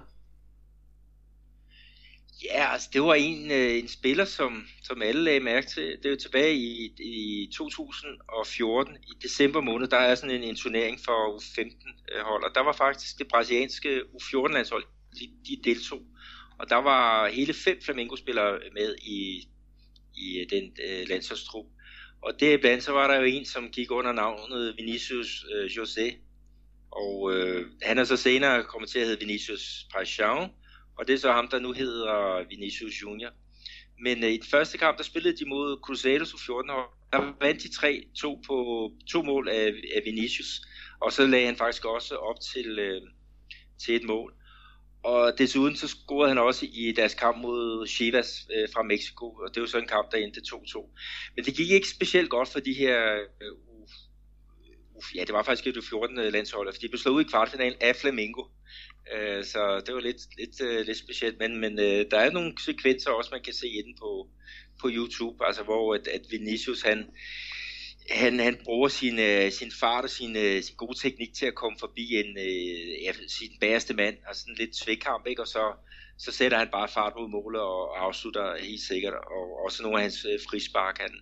Ja, 2.43 2.73
altså 2.73 2.89
det 2.93 3.01
var 3.01 3.13
en, 3.13 3.51
øh, 3.51 3.77
en 3.77 3.87
spiller, 3.87 4.25
som, 4.25 4.67
som 4.83 5.01
alle 5.01 5.23
lagde 5.23 5.39
mærke 5.39 5.67
til. 5.67 5.83
Det 5.83 6.05
er 6.05 6.09
jo 6.09 6.15
tilbage 6.15 6.55
i, 6.55 6.93
i 6.99 7.49
2014, 7.53 8.95
i 8.95 9.13
december 9.23 9.61
måned, 9.61 9.87
der 9.87 9.97
er 9.97 10.15
sådan 10.15 10.35
en, 10.35 10.43
en 10.43 10.55
turnering 10.55 10.99
for 11.05 11.37
U15-hold, 11.37 12.43
og 12.43 12.55
der 12.55 12.61
var 12.61 12.73
faktisk 12.73 13.19
det 13.19 13.27
brasilianske 13.27 14.01
U14-landshold, 14.01 14.83
de, 15.19 15.29
de 15.47 15.61
deltog. 15.63 16.01
Og 16.59 16.69
der 16.69 16.75
var 16.75 17.27
hele 17.27 17.53
fem 17.53 17.81
Flamengo-spillere 17.81 18.59
med 18.73 18.95
i, 19.01 19.47
i 20.15 20.39
øh, 20.39 20.49
den 20.49 20.71
øh, 20.87 21.09
landsholdstrup. 21.09 21.65
Og 22.21 22.39
deriblandt 22.39 22.83
så 22.83 22.91
var 22.91 23.07
der 23.07 23.19
jo 23.19 23.23
en, 23.23 23.45
som 23.45 23.69
gik 23.69 23.91
under 23.91 24.11
navnet 24.11 24.75
Vinicius 24.77 25.45
øh, 25.55 25.65
José. 25.65 26.15
Og 26.91 27.33
øh, 27.33 27.65
han 27.81 27.97
er 27.97 28.03
så 28.03 28.17
senere 28.17 28.63
kommet 28.63 28.89
til 28.89 28.99
at 28.99 29.05
hedde 29.05 29.19
Vinicius 29.19 29.87
Paixão. 29.95 30.60
Og 30.97 31.07
det 31.07 31.13
er 31.13 31.17
så 31.17 31.31
ham, 31.31 31.47
der 31.47 31.59
nu 31.59 31.71
hedder 31.71 32.47
Vinicius 32.49 33.01
Junior. 33.01 33.31
Men 34.03 34.23
øh, 34.23 34.31
i 34.31 34.37
den 34.37 34.47
første 34.51 34.77
kamp, 34.77 34.97
der 34.97 35.03
spillede 35.03 35.37
de 35.37 35.49
mod 35.49 35.77
Cruzeiro 35.83 36.25
14 36.45 36.69
år. 36.69 37.07
Der 37.13 37.33
vandt 37.41 37.63
de 37.63 37.75
3 37.75 38.03
to 38.19 38.41
på 38.47 38.55
to 39.11 39.21
mål 39.21 39.49
af, 39.49 39.65
af 39.95 40.01
Vinicius. 40.05 40.61
Og 40.99 41.11
så 41.11 41.27
lagde 41.27 41.45
han 41.45 41.55
faktisk 41.55 41.85
også 41.85 42.15
op 42.15 42.39
til, 42.53 42.79
øh, 42.79 43.01
til 43.85 43.95
et 43.95 44.03
mål. 44.03 44.33
Og 45.03 45.33
desuden 45.37 45.75
så 45.75 45.87
scorede 45.87 46.29
han 46.29 46.37
også 46.37 46.65
i 46.73 46.93
deres 46.95 47.13
kamp 47.13 47.37
mod 47.37 47.87
Chivas 47.87 48.47
øh, 48.55 48.69
fra 48.73 48.83
Mexico, 48.83 49.25
og 49.25 49.55
det 49.55 49.61
var 49.61 49.67
så 49.67 49.77
en 49.77 49.87
kamp, 49.87 50.11
der 50.11 50.17
endte 50.17 50.41
2-2. 50.55 50.89
Men 51.35 51.45
det 51.45 51.55
gik 51.55 51.71
ikke 51.71 51.89
specielt 51.89 52.29
godt 52.29 52.49
for 52.49 52.59
de 52.59 52.73
her, 52.73 53.13
øh, 53.13 53.70
ja 55.15 55.23
det 55.23 55.33
var 55.33 55.43
faktisk 55.43 55.67
et 55.67 55.83
14 55.89 56.15
landshold, 56.15 56.73
for 56.73 56.79
de 56.79 56.89
blev 56.89 56.99
slået 56.99 57.15
ud 57.15 57.21
i 57.21 57.29
kvartfinalen 57.29 57.77
af 57.81 57.95
Flamengo. 57.95 58.43
Øh, 59.13 59.43
så 59.43 59.81
det 59.85 59.95
var 59.95 60.01
lidt, 60.01 60.21
lidt, 60.37 60.61
øh, 60.61 60.85
lidt 60.85 60.97
specielt, 60.97 61.39
men, 61.39 61.57
men 61.57 61.79
øh, 61.79 62.05
der 62.11 62.19
er 62.19 62.31
nogle 62.31 62.53
sekvenser 62.65 63.11
også, 63.11 63.29
man 63.33 63.43
kan 63.43 63.53
se 63.53 63.67
inde 63.67 63.93
på, 63.99 64.27
på 64.81 64.89
YouTube, 64.91 65.45
altså 65.45 65.63
hvor 65.63 65.95
at, 65.95 66.07
at 66.07 66.21
Vinicius 66.31 66.81
han, 66.81 67.09
han, 68.09 68.39
han 68.39 68.57
bruger 68.63 68.87
sin, 68.87 69.19
øh, 69.19 69.51
sin 69.51 69.71
fart 69.79 70.03
og 70.03 70.09
sin, 70.09 70.35
øh, 70.35 70.63
sin 70.63 70.75
gode 70.75 70.99
teknik 70.99 71.33
til 71.33 71.45
at 71.45 71.55
komme 71.55 71.79
forbi 71.79 72.15
en, 72.15 72.37
uh, 72.37 73.03
ja, 73.03 73.11
sin 73.27 73.51
bæreste 73.61 73.93
mand, 73.93 74.17
og 74.27 74.35
sådan 74.35 74.55
lidt 74.57 74.75
svækkamp, 74.75 75.27
ikke? 75.27 75.41
og 75.41 75.47
så, 75.47 75.73
så 76.23 76.31
sætter 76.31 76.57
han 76.57 76.67
bare 76.71 76.87
fart 76.87 77.13
mod 77.17 77.29
målet 77.29 77.61
og 77.61 78.03
afslutter 78.05 78.57
helt 78.57 78.81
sikkert, 78.81 79.13
og 79.13 79.65
også 79.65 79.83
nogle 79.83 79.97
af 79.97 80.03
hans 80.03 80.25
øh, 80.25 80.39
frispark, 80.49 80.97
han, 80.99 81.13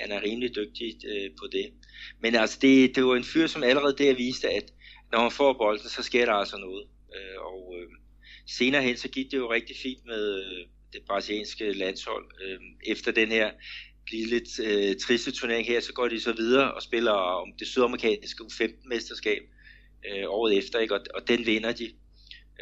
han 0.00 0.12
er 0.12 0.22
rimelig 0.22 0.54
dygtig 0.54 0.90
øh, 1.12 1.30
på 1.40 1.46
det. 1.52 1.66
Men 2.22 2.34
altså, 2.34 2.58
det, 2.62 2.96
det 2.96 3.04
var 3.04 3.16
en 3.16 3.24
fyr, 3.32 3.46
som 3.46 3.62
allerede 3.62 3.96
der 3.98 4.14
viste, 4.14 4.48
at 4.50 4.72
når 5.12 5.20
han 5.20 5.30
får 5.30 5.52
bolden, 5.52 5.88
så 5.88 6.02
sker 6.02 6.24
der 6.24 6.32
altså 6.32 6.56
noget. 6.56 6.84
Øh, 7.16 7.40
og 7.40 7.74
senere 8.46 8.82
hen, 8.82 8.96
så 8.96 9.08
gik 9.08 9.30
det 9.30 9.36
jo 9.36 9.52
rigtig 9.52 9.76
fint 9.82 10.06
med 10.06 10.24
det 10.92 11.02
brasilianske 11.06 11.72
landshold, 11.72 12.24
efter 12.86 13.12
den 13.12 13.28
her 13.28 13.50
blive 14.08 14.26
lidt 14.26 14.60
øh, 14.60 14.96
triste 14.96 15.30
turnering 15.32 15.66
her, 15.66 15.80
så 15.80 15.92
går 15.92 16.08
de 16.08 16.20
så 16.20 16.32
videre 16.32 16.74
og 16.74 16.82
spiller 16.82 17.12
om 17.12 17.52
det 17.58 17.66
sydamerikanske 17.66 18.44
U15-mesterskab 18.44 19.42
øh, 20.08 20.24
året 20.26 20.58
efter, 20.58 20.78
ikke? 20.78 20.94
Og, 20.94 21.00
og 21.14 21.28
den 21.28 21.46
vinder 21.46 21.72
de, 21.72 21.90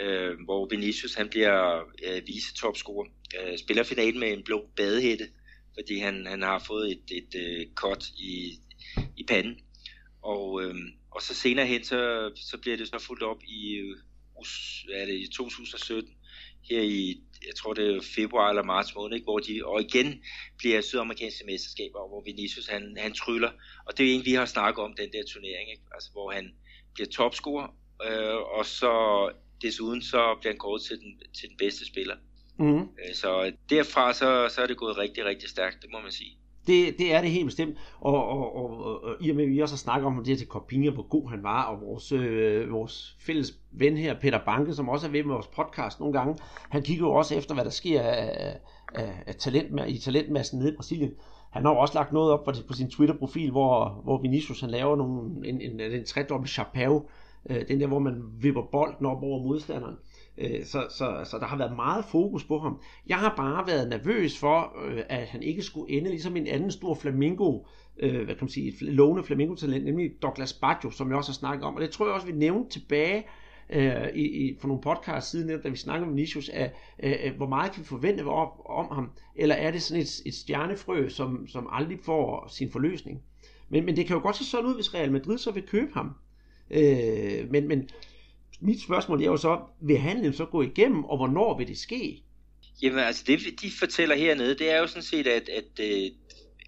øh, 0.00 0.40
hvor 0.44 0.69
Vinicius 0.70 1.14
han 1.14 1.28
bliver 1.28 1.78
øh, 1.78 2.22
visetopscorer. 2.26 3.08
øh, 3.40 3.58
spiller 3.58 3.82
finalen 3.82 4.20
med 4.20 4.32
en 4.32 4.44
blå 4.44 4.69
badehætte, 4.76 5.28
fordi 5.75 5.98
han, 5.98 6.26
han 6.26 6.43
har 6.43 6.58
fået 6.58 6.90
et, 6.90 7.16
et 7.19 7.34
øh, 7.34 7.66
cut 7.75 8.08
i, 8.08 8.60
i 9.16 9.25
panden. 9.28 9.60
Og, 10.22 10.62
øh, 10.62 10.75
og 11.10 11.22
så 11.22 11.34
senere 11.34 11.66
hen, 11.66 11.85
så, 11.85 12.30
så 12.37 12.59
bliver 12.59 12.76
det 12.76 12.88
så 12.88 12.99
fuldt 12.99 13.23
op 13.23 13.42
i, 13.44 13.75
øh, 13.75 13.97
er 14.94 15.06
det, 15.06 15.14
i 15.14 15.28
2017, 15.37 16.11
her 16.70 16.80
i, 16.80 17.20
jeg 17.47 17.54
tror 17.56 17.75
det 17.75 17.97
er 17.97 18.00
februar 18.16 18.49
eller 18.49 18.62
marts 18.62 18.94
måned, 18.94 19.16
ikke? 19.16 19.25
hvor 19.25 19.38
de, 19.38 19.62
og 19.64 19.80
igen 19.80 20.23
bliver 20.59 20.80
sydamerikanske 20.80 21.47
mesterskaber, 21.47 22.09
hvor 22.09 22.23
Vinicius 22.25 22.66
han, 22.66 22.97
han 22.99 23.12
tryller, 23.12 23.50
og 23.87 23.99
det 23.99 24.11
er 24.11 24.14
en, 24.14 24.25
vi 24.25 24.32
har 24.32 24.47
snakket 24.47 24.85
om, 24.85 24.94
den 24.97 25.12
der 25.12 25.25
turnering, 25.32 25.70
ikke? 25.70 25.82
Altså, 25.94 26.12
hvor 26.12 26.30
han 26.32 26.54
bliver 26.94 27.09
topscorer, 27.09 27.68
øh, 28.06 28.37
og 28.59 28.66
så 28.66 28.92
desuden 29.62 30.02
så 30.02 30.36
bliver 30.40 30.52
han 30.52 30.58
kåret 30.58 30.82
til 30.82 30.96
den, 30.96 31.20
til 31.38 31.48
den 31.48 31.56
bedste 31.58 31.86
spiller. 31.86 32.14
Mm. 32.58 32.78
Øh, 32.78 33.14
så 33.14 33.52
derfra 33.70 34.12
så, 34.12 34.48
så 34.54 34.62
er 34.62 34.66
det 34.66 34.76
gået 34.76 34.98
rigtig, 34.98 35.25
rigtig 35.25 35.48
stærkt, 35.48 35.82
det 35.82 35.90
må 35.92 36.00
man 36.00 36.12
sige. 36.12 36.38
Det, 36.66 36.98
det 36.98 37.14
er 37.14 37.20
det 37.20 37.30
helt 37.30 37.44
bestemt. 37.44 37.76
Og, 38.00 38.28
og, 38.28 38.56
og, 38.56 38.84
og, 38.84 39.04
og 39.04 39.16
i 39.20 39.30
og 39.30 39.36
med, 39.36 39.44
at 39.44 39.50
vi 39.50 39.60
også 39.60 39.75
har 39.75 39.78
snakket 39.78 40.06
om 40.06 40.16
det 40.16 40.26
her 40.26 40.36
til 40.36 40.46
Corpinha, 40.46 40.90
hvor 40.90 41.08
god 41.08 41.30
han 41.30 41.42
var, 41.42 41.62
og 41.62 41.80
vores, 41.80 42.12
øh, 42.12 42.72
vores 42.72 43.16
fælles 43.20 43.52
ven 43.72 43.96
her, 43.96 44.20
Peter 44.20 44.40
Banke, 44.44 44.75
som 44.75 44.88
også 44.88 45.06
er 45.06 45.10
ved 45.10 45.22
med 45.22 45.34
vores 45.34 45.46
podcast 45.46 46.00
nogle 46.00 46.18
gange, 46.18 46.38
han 46.70 46.82
kigger 46.82 47.06
jo 47.06 47.12
også 47.12 47.34
efter, 47.34 47.54
hvad 47.54 47.64
der 47.64 47.70
sker 47.70 48.02
af, 48.02 48.58
af, 48.94 49.22
af 49.26 49.34
talent, 49.34 49.88
i 49.88 49.98
talentmassen 49.98 50.58
nede 50.58 50.72
i 50.72 50.76
Brasilien. 50.76 51.12
Han 51.52 51.64
har 51.64 51.72
jo 51.72 51.78
også 51.78 51.94
lagt 51.94 52.12
noget 52.12 52.32
op 52.32 52.44
på, 52.44 52.52
på 52.68 52.72
sin 52.72 52.90
Twitter-profil, 52.90 53.50
hvor, 53.50 54.00
hvor 54.04 54.22
Vinicius 54.22 54.60
han 54.60 54.70
laver 54.70 54.96
nogle, 54.96 55.48
en, 55.48 55.60
en, 55.60 55.80
en, 55.80 55.92
en 55.92 56.04
tredobbelt 56.04 56.58
chapéu, 56.58 57.08
øh, 57.50 57.68
den 57.68 57.80
der, 57.80 57.86
hvor 57.86 57.98
man 57.98 58.22
vipper 58.40 58.62
bolden 58.62 59.06
op 59.06 59.22
over 59.22 59.42
modstanderen. 59.42 59.96
Øh, 60.38 60.64
så, 60.64 60.86
så, 60.90 61.20
så 61.30 61.38
der 61.38 61.46
har 61.46 61.56
været 61.56 61.76
meget 61.76 62.04
fokus 62.04 62.44
på 62.44 62.58
ham. 62.58 62.80
Jeg 63.06 63.16
har 63.16 63.34
bare 63.36 63.66
været 63.66 63.88
nervøs 63.88 64.38
for, 64.38 64.76
øh, 64.84 65.02
at 65.08 65.26
han 65.26 65.42
ikke 65.42 65.62
skulle 65.62 65.92
ende 65.92 66.10
ligesom 66.10 66.36
en 66.36 66.46
anden 66.46 66.70
stor 66.70 66.94
flamingo, 66.94 67.60
øh, 67.98 68.24
hvad 68.24 68.34
kan 68.34 68.44
man 68.44 68.48
sige, 68.48 68.68
et 68.68 68.82
lovende 68.82 69.24
flamingo-talent, 69.24 69.84
nemlig 69.84 70.10
Douglas 70.22 70.52
Baggio, 70.52 70.90
som 70.90 71.08
jeg 71.08 71.16
også 71.16 71.30
har 71.30 71.34
snakket 71.34 71.64
om. 71.64 71.74
Og 71.74 71.80
det 71.80 71.90
tror 71.90 72.06
jeg 72.06 72.14
også, 72.14 72.26
vi 72.26 72.32
nævnte 72.32 72.70
tilbage 72.70 73.24
øh, 73.70 74.08
i, 74.14 74.22
i, 74.22 74.58
for 74.60 74.68
nogle 74.68 74.82
podcasts 74.82 75.30
siden, 75.30 75.60
da 75.62 75.68
vi 75.68 75.76
snakkede 75.76 76.06
med 76.06 76.14
Vinicius, 76.14 76.48
at, 76.48 76.74
øh, 77.02 77.36
hvor 77.36 77.48
meget 77.48 77.72
kan 77.72 77.82
vi 77.82 77.86
forvente 77.86 78.22
om, 78.24 78.48
om 78.66 78.86
ham, 78.94 79.10
eller 79.36 79.54
er 79.54 79.70
det 79.70 79.82
sådan 79.82 80.02
et, 80.02 80.20
et 80.26 80.34
stjernefrø, 80.34 81.08
som, 81.08 81.46
som 81.46 81.68
aldrig 81.72 81.98
får 82.02 82.48
sin 82.50 82.70
forløsning. 82.70 83.22
Men, 83.68 83.84
men 83.84 83.96
det 83.96 84.06
kan 84.06 84.16
jo 84.16 84.22
godt 84.22 84.36
se 84.36 84.44
sådan 84.44 84.66
ud, 84.66 84.74
hvis 84.74 84.94
Real 84.94 85.12
Madrid 85.12 85.38
så 85.38 85.50
vil 85.50 85.62
købe 85.62 85.94
ham. 85.94 86.10
Øh, 86.70 87.50
men, 87.50 87.68
men 87.68 87.90
mit 88.61 88.82
spørgsmål 88.82 89.23
er 89.23 89.26
jo 89.26 89.37
så, 89.37 89.61
vil 89.80 89.99
handlen 89.99 90.32
så 90.32 90.44
gå 90.44 90.62
igennem, 90.62 91.04
og 91.04 91.16
hvornår 91.16 91.58
vil 91.58 91.68
det 91.68 91.78
ske? 91.78 92.23
Jamen 92.82 92.99
altså 92.99 93.25
det, 93.26 93.40
de 93.62 93.70
fortæller 93.78 94.16
hernede, 94.16 94.58
det 94.58 94.70
er 94.70 94.78
jo 94.78 94.87
sådan 94.87 95.02
set, 95.02 95.26
at, 95.26 95.49
at, 95.49 95.80
øh, 95.80 96.11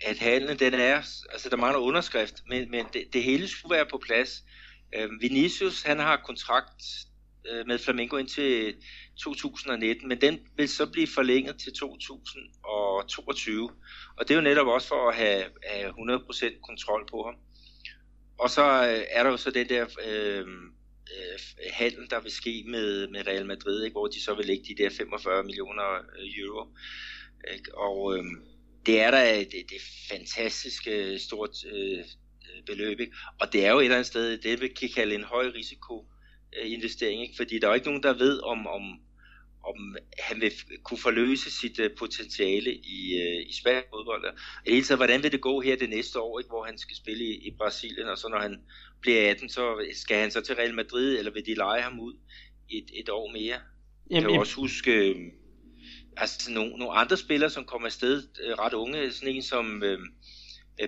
at 0.06 0.18
handlen 0.18 0.58
den 0.58 0.74
er, 0.74 0.96
altså 1.32 1.48
der 1.50 1.56
mangler 1.56 1.80
underskrift, 1.80 2.42
men, 2.48 2.70
men 2.70 2.84
det, 2.92 3.04
det 3.12 3.22
hele 3.22 3.48
skulle 3.48 3.76
være 3.76 3.86
på 3.90 3.98
plads. 4.06 4.44
Øh, 4.94 5.08
Vinicius, 5.20 5.82
han 5.82 5.98
har 5.98 6.16
kontrakt 6.26 6.82
øh, 7.50 7.66
med 7.66 7.78
Flamengo 7.78 8.16
indtil 8.16 8.74
2019, 9.18 10.08
men 10.08 10.20
den 10.20 10.40
vil 10.56 10.68
så 10.68 10.86
blive 10.86 11.06
forlænget 11.06 11.56
til 11.56 11.72
2022. 11.72 13.70
Og 14.16 14.28
det 14.28 14.30
er 14.30 14.34
jo 14.34 14.40
netop 14.40 14.66
også 14.66 14.88
for 14.88 15.08
at 15.08 15.16
have, 15.16 15.44
have 15.66 15.90
100% 15.90 16.60
kontrol 16.60 17.06
på 17.10 17.22
ham. 17.22 17.34
Og 18.38 18.50
så 18.50 18.62
øh, 18.62 19.04
er 19.10 19.22
der 19.22 19.30
jo 19.30 19.36
så 19.36 19.50
den 19.50 19.68
der 19.68 19.86
øh, 20.06 20.46
øh, 21.16 21.38
handel, 21.72 22.10
der 22.10 22.20
vil 22.20 22.32
ske 22.32 22.64
med, 22.66 23.08
med 23.08 23.26
Real 23.26 23.46
Madrid, 23.46 23.84
ikke? 23.84 23.94
hvor 23.94 24.06
de 24.06 24.22
så 24.22 24.34
vil 24.34 24.46
lægge 24.46 24.64
de 24.64 24.82
der 24.82 24.90
45 24.90 25.42
millioner 25.44 25.94
øh, 25.94 26.38
euro. 26.38 26.66
Ikke? 27.54 27.78
Og 27.78 28.16
øh, 28.16 28.24
det 28.86 29.00
er 29.00 29.10
da 29.10 29.38
det, 29.38 29.52
det 29.70 29.80
fantastiske 30.10 31.12
øh, 31.12 31.18
stort 31.20 31.64
øh, 31.72 32.04
beløb. 32.66 33.00
Ikke? 33.00 33.16
Og 33.40 33.52
det 33.52 33.66
er 33.66 33.70
jo 33.70 33.78
et 33.78 33.84
eller 33.84 33.96
andet 33.96 34.06
sted, 34.06 34.38
det 34.38 34.60
vi 34.60 34.68
kan 34.68 34.90
kalde 34.94 35.14
en 35.14 35.24
høj 35.24 35.46
risiko 35.54 36.06
øh, 36.58 36.72
investering, 36.72 37.22
ikke? 37.22 37.36
fordi 37.36 37.58
der 37.58 37.66
er 37.66 37.70
jo 37.70 37.74
ikke 37.74 37.86
nogen, 37.86 38.02
der 38.02 38.12
ved, 38.12 38.40
om, 38.42 38.66
om, 38.66 38.82
om 39.68 39.96
han 40.18 40.40
vil 40.40 40.52
kunne 40.84 40.98
forløse 40.98 41.50
sit 41.50 41.78
uh, 41.80 41.86
potentiale 41.98 42.74
i, 42.74 42.98
uh, 43.22 43.48
i 43.50 43.52
spansk 43.60 43.88
fodbold. 43.90 44.24
Og 44.24 44.32
i 44.66 44.70
hele 44.70 44.84
taget, 44.84 44.98
hvordan 44.98 45.22
vil 45.22 45.32
det 45.32 45.40
gå 45.40 45.60
her 45.60 45.76
det 45.76 45.90
næste 45.90 46.20
år, 46.20 46.38
ikke, 46.38 46.50
hvor 46.50 46.64
han 46.64 46.78
skal 46.78 46.96
spille 46.96 47.24
i, 47.24 47.34
i 47.48 47.50
Brasilien, 47.58 48.08
og 48.08 48.18
så 48.18 48.28
når 48.28 48.40
han 48.40 48.60
bliver 49.00 49.30
18, 49.30 49.48
så 49.48 49.86
skal 49.94 50.16
han 50.16 50.30
så 50.30 50.40
til 50.40 50.54
Real 50.54 50.74
Madrid, 50.74 51.18
eller 51.18 51.32
vil 51.32 51.46
de 51.46 51.54
lege 51.54 51.82
ham 51.82 52.00
ud 52.00 52.14
et, 52.70 52.90
et 52.94 53.08
år 53.08 53.32
mere? 53.32 53.60
Jamen, 54.10 54.22
jeg 54.22 54.30
kan 54.30 54.40
også 54.40 54.56
huske 54.56 54.92
øh, 54.92 55.16
altså, 56.16 56.52
nogle, 56.52 56.70
nogle 56.70 56.94
andre 56.94 57.16
spillere, 57.16 57.50
som 57.50 57.64
kommer 57.64 57.86
afsted 57.86 58.22
øh, 58.44 58.52
ret 58.52 58.74
unge, 58.74 59.12
sådan 59.12 59.34
en 59.34 59.42
som 59.42 59.82
øh, 59.82 59.98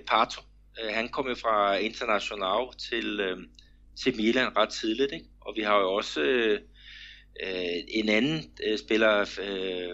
Pato, 0.07 0.41
øh, 0.83 0.95
han 0.95 1.09
kom 1.09 1.29
jo 1.29 1.35
fra 1.35 1.77
International 1.77 2.77
til, 2.79 3.21
øh, 3.21 3.39
til 4.03 4.17
Milan 4.17 4.57
ret 4.57 4.69
tidligt, 4.69 5.13
ikke? 5.13 5.27
og 5.41 5.55
vi 5.57 5.63
har 5.63 5.79
jo 5.79 5.93
også 5.93 6.21
øh, 6.21 6.61
Øh, 7.43 7.79
en 7.89 8.09
anden 8.09 8.43
øh, 8.67 8.79
spiller, 8.79 9.21
øh, 9.43 9.91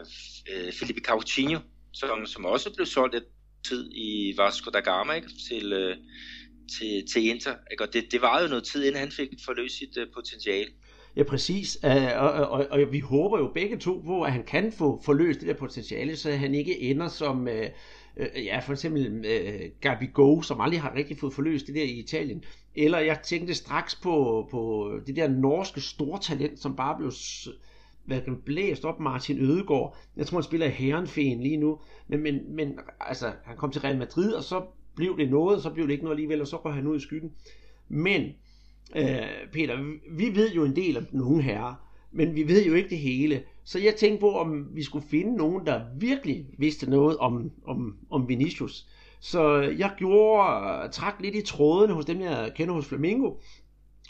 øh, 0.53 0.73
Felipe 0.73 1.01
Coutinho, 1.01 1.59
som, 1.93 2.27
som 2.27 2.45
også 2.45 2.75
blev 2.75 2.87
solgt 2.87 3.15
et 3.15 3.25
tid 3.69 3.91
i 3.93 4.35
Vasco 4.37 4.71
da 4.71 4.81
Gama 4.81 5.13
ikke? 5.13 5.29
Til, 5.49 5.73
øh, 5.73 5.97
til, 6.79 7.05
til 7.13 7.29
Inter. 7.29 7.55
Ikke? 7.71 7.85
Og 7.85 7.93
det, 7.93 8.13
det 8.13 8.23
var 8.23 8.43
jo 8.43 8.49
noget 8.49 8.65
tid, 8.65 8.85
inden 8.85 9.01
han 9.01 9.13
fik 9.13 9.29
forløst 9.45 9.79
sit 9.79 9.97
øh, 9.97 10.07
potentiale. 10.15 10.71
Ja, 11.17 11.23
præcis. 11.23 11.79
Øh, 11.85 12.23
og, 12.23 12.31
og, 12.33 12.49
og, 12.49 12.67
og 12.71 12.93
vi 12.93 13.01
håber 13.01 13.39
jo 13.39 13.51
begge 13.55 13.79
to 13.79 14.03
på, 14.07 14.23
at 14.23 14.33
han 14.33 14.45
kan 14.45 14.73
få 14.73 15.03
forløst 15.05 15.41
det 15.41 15.49
der 15.49 15.55
potentiale, 15.55 16.17
så 16.17 16.31
han 16.31 16.55
ikke 16.55 16.81
ender 16.81 17.09
som, 17.09 17.49
øh, 17.49 17.71
øh, 18.17 18.45
ja, 18.45 18.59
for 18.59 18.73
eksempel 18.73 19.25
øh, 19.27 19.71
Gabi 19.81 20.07
Go, 20.15 20.41
som 20.43 20.61
aldrig 20.61 20.81
har 20.81 20.95
rigtig 20.95 21.19
fået 21.19 21.35
forløst 21.35 21.67
det 21.67 21.75
der 21.75 21.83
i 21.83 21.99
Italien. 21.99 22.45
Eller 22.75 22.99
jeg 22.99 23.21
tænkte 23.25 23.55
straks 23.55 23.95
på, 23.95 24.49
på 24.51 24.93
det 25.07 25.17
der 25.17 25.29
norske 25.29 25.81
stortalent, 25.81 26.59
som 26.59 26.77
bare 26.77 26.97
blev 26.99 27.13
hvad 28.05 28.21
kan 28.21 28.37
blæst 28.45 28.85
op 28.85 29.01
Martin 29.01 29.39
Ødegaard. 29.39 29.97
Jeg 30.17 30.27
tror, 30.27 30.39
han 30.39 30.43
spiller 30.43 30.67
i 30.67 30.71
Herrenfeen 30.71 31.43
lige 31.43 31.57
nu. 31.57 31.79
Men, 32.09 32.23
men, 32.23 32.55
men 32.55 32.79
altså, 33.01 33.33
han 33.45 33.57
kom 33.57 33.71
til 33.71 33.81
Real 33.81 33.99
Madrid, 33.99 34.33
og 34.33 34.45
så 34.45 34.63
blev 34.95 35.19
det 35.19 35.31
noget, 35.31 35.57
og 35.57 35.63
så 35.63 35.71
blev 35.71 35.87
det 35.87 35.93
ikke 35.93 36.05
noget 36.05 36.15
alligevel, 36.15 36.41
og 36.41 36.47
så 36.47 36.57
går 36.57 36.71
han 36.71 36.87
ud 36.87 36.97
i 36.97 37.01
skyggen. 37.01 37.33
Men, 37.89 38.23
øh, 38.97 39.51
Peter, 39.53 39.99
vi 40.11 40.35
ved 40.35 40.53
jo 40.53 40.65
en 40.65 40.77
del 40.77 40.97
om 40.97 41.07
nogle 41.13 41.43
herrer, 41.43 41.75
men 42.13 42.35
vi 42.35 42.49
ved 42.49 42.65
jo 42.65 42.75
ikke 42.75 42.91
det 42.91 42.99
hele. 42.99 43.43
Så 43.67 43.79
jeg 43.79 43.95
tænkte 43.95 44.21
på, 44.21 44.39
om 44.39 44.67
vi 44.75 44.83
skulle 44.83 45.09
finde 45.09 45.37
nogen, 45.37 45.67
der 45.67 45.81
virkelig 45.99 46.47
vidste 46.59 46.91
noget 46.91 47.17
om, 47.17 47.51
om, 47.67 47.97
om 48.11 48.29
Vinicius. 48.29 48.87
Så 49.21 49.61
jeg 49.61 49.91
gjorde, 49.97 50.85
øh, 50.85 50.91
trak 50.91 51.15
lidt 51.21 51.35
i 51.35 51.43
trådene 51.43 51.95
hos 51.95 52.05
dem, 52.05 52.21
jeg 52.21 52.53
kender 52.57 52.75
hos 52.75 52.87
Flamingo. 52.87 53.35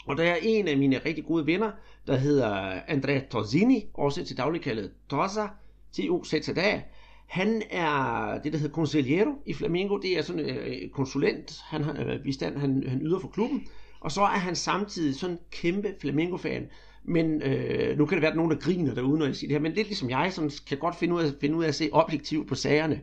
Og 0.05 0.17
der 0.17 0.23
er 0.23 0.35
en 0.41 0.67
af 0.67 0.77
mine 0.77 0.97
rigtig 1.05 1.25
gode 1.25 1.45
venner, 1.45 1.71
der 2.07 2.15
hedder 2.15 2.81
Andrea 2.87 3.19
Torzini, 3.31 3.85
også 3.93 4.25
til 4.25 4.37
daglig 4.37 4.61
kaldet 4.61 4.91
Tosa, 5.09 5.47
t 5.93 5.99
o 6.09 6.23
z 6.23 6.49
a 6.57 6.81
Han 7.27 7.61
er 7.69 8.39
det, 8.43 8.53
der 8.53 8.59
hedder 8.59 8.75
consigliero 8.75 9.31
i 9.45 9.53
Flamingo. 9.53 9.97
Det 9.97 10.17
er 10.17 10.21
sådan 10.21 10.45
en 10.45 10.55
øh, 10.55 10.89
konsulent, 10.89 11.61
han 11.63 11.83
har 11.83 12.05
øh, 12.05 12.23
bistand, 12.23 12.57
han, 12.57 12.83
han 12.87 13.01
yder 13.01 13.19
for 13.19 13.27
klubben. 13.27 13.67
Og 13.99 14.11
så 14.11 14.21
er 14.21 14.27
han 14.27 14.55
samtidig 14.55 15.15
sådan 15.15 15.35
en 15.35 15.41
kæmpe 15.51 15.95
Flamingo-fan. 16.01 16.67
Men 17.07 17.41
øh, 17.41 17.97
nu 17.97 18.05
kan 18.05 18.15
det 18.15 18.21
være, 18.21 18.31
at 18.31 18.37
nogen, 18.37 18.51
der 18.51 18.57
griner 18.57 18.93
derude, 18.93 19.19
når 19.19 19.25
jeg 19.25 19.35
siger 19.35 19.47
det 19.47 19.55
her. 19.55 19.61
Men 19.61 19.71
det 19.71 19.79
er 19.81 19.85
ligesom 19.85 20.09
jeg, 20.09 20.33
som 20.33 20.49
kan 20.69 20.77
godt 20.77 20.95
finde 20.95 21.15
ud 21.15 21.21
af, 21.21 21.31
finde 21.41 21.55
ud 21.55 21.63
af 21.63 21.67
at 21.67 21.75
se 21.75 21.89
objektivt 21.91 22.47
på 22.47 22.55
sagerne. 22.55 23.01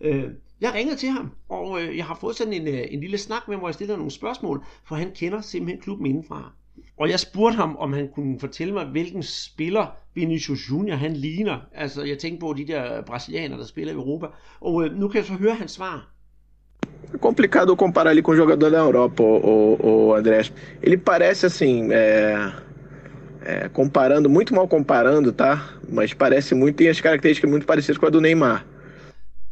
Øh, 0.00 0.24
jeg 0.60 0.74
ringede 0.74 0.96
til 0.96 1.08
ham, 1.08 1.30
og 1.48 1.82
øh, 1.82 1.96
jeg 1.96 2.04
har 2.04 2.18
fået 2.20 2.36
sådan 2.36 2.52
en, 2.52 2.68
øh, 2.68 2.84
en 2.90 3.00
lille 3.00 3.18
snak 3.18 3.48
med, 3.48 3.56
hvor 3.56 3.68
jeg 3.68 3.74
stiller 3.74 3.96
nogle 3.96 4.10
spørgsmål, 4.10 4.64
for 4.84 4.94
han 4.94 5.10
kender 5.14 5.40
simpelthen 5.40 5.80
klubben 5.80 6.06
indenfra. 6.06 6.52
Og 6.98 7.10
jeg 7.10 7.20
spurgte 7.20 7.56
ham, 7.56 7.76
om 7.76 7.92
han 7.92 8.08
kunne 8.14 8.40
fortælle 8.40 8.74
mig, 8.74 8.84
hvilken 8.84 9.22
spiller 9.22 9.86
Vinicius 10.14 10.70
Junior 10.70 10.96
han 10.96 11.12
ligner. 11.12 11.58
Altså, 11.74 12.04
jeg 12.04 12.18
tænkte 12.18 12.40
på 12.40 12.54
de 12.56 12.66
der 12.66 13.02
brasilianere, 13.02 13.58
der 13.58 13.66
spiller 13.66 13.92
i 13.92 13.96
Europa. 13.96 14.26
Og 14.60 14.84
øh, 14.84 14.96
nu 14.96 15.08
kan 15.08 15.18
jeg 15.18 15.26
så 15.26 15.32
høre 15.32 15.54
hans 15.54 15.70
svar. 15.70 16.16
É 17.14 17.18
complicado 17.18 17.76
comparar 17.76 18.10
ele 18.10 18.22
com 18.22 18.34
o 18.34 18.36
jogador 18.36 18.70
da 18.70 18.78
Europa, 18.78 19.22
o, 19.22 19.36
o, 19.52 19.76
o 19.88 20.16
Andrés. 20.16 20.52
Ele 20.82 20.96
parece 20.96 21.46
assim, 21.46 21.92
é, 21.92 22.52
é, 23.46 23.68
comparando, 23.68 24.28
muito 24.28 24.54
mal 24.54 24.68
comparando, 24.68 25.32
tá? 25.32 25.52
Mas 25.88 26.12
parece 26.12 26.54
muito, 26.54 26.76
tem 26.76 26.88
as 26.88 27.00
características 27.00 27.50
muito 27.50 27.66
parecidas 27.66 27.98
com 27.98 28.06
a 28.06 28.10
do 28.10 28.20
Neymar. 28.20 28.64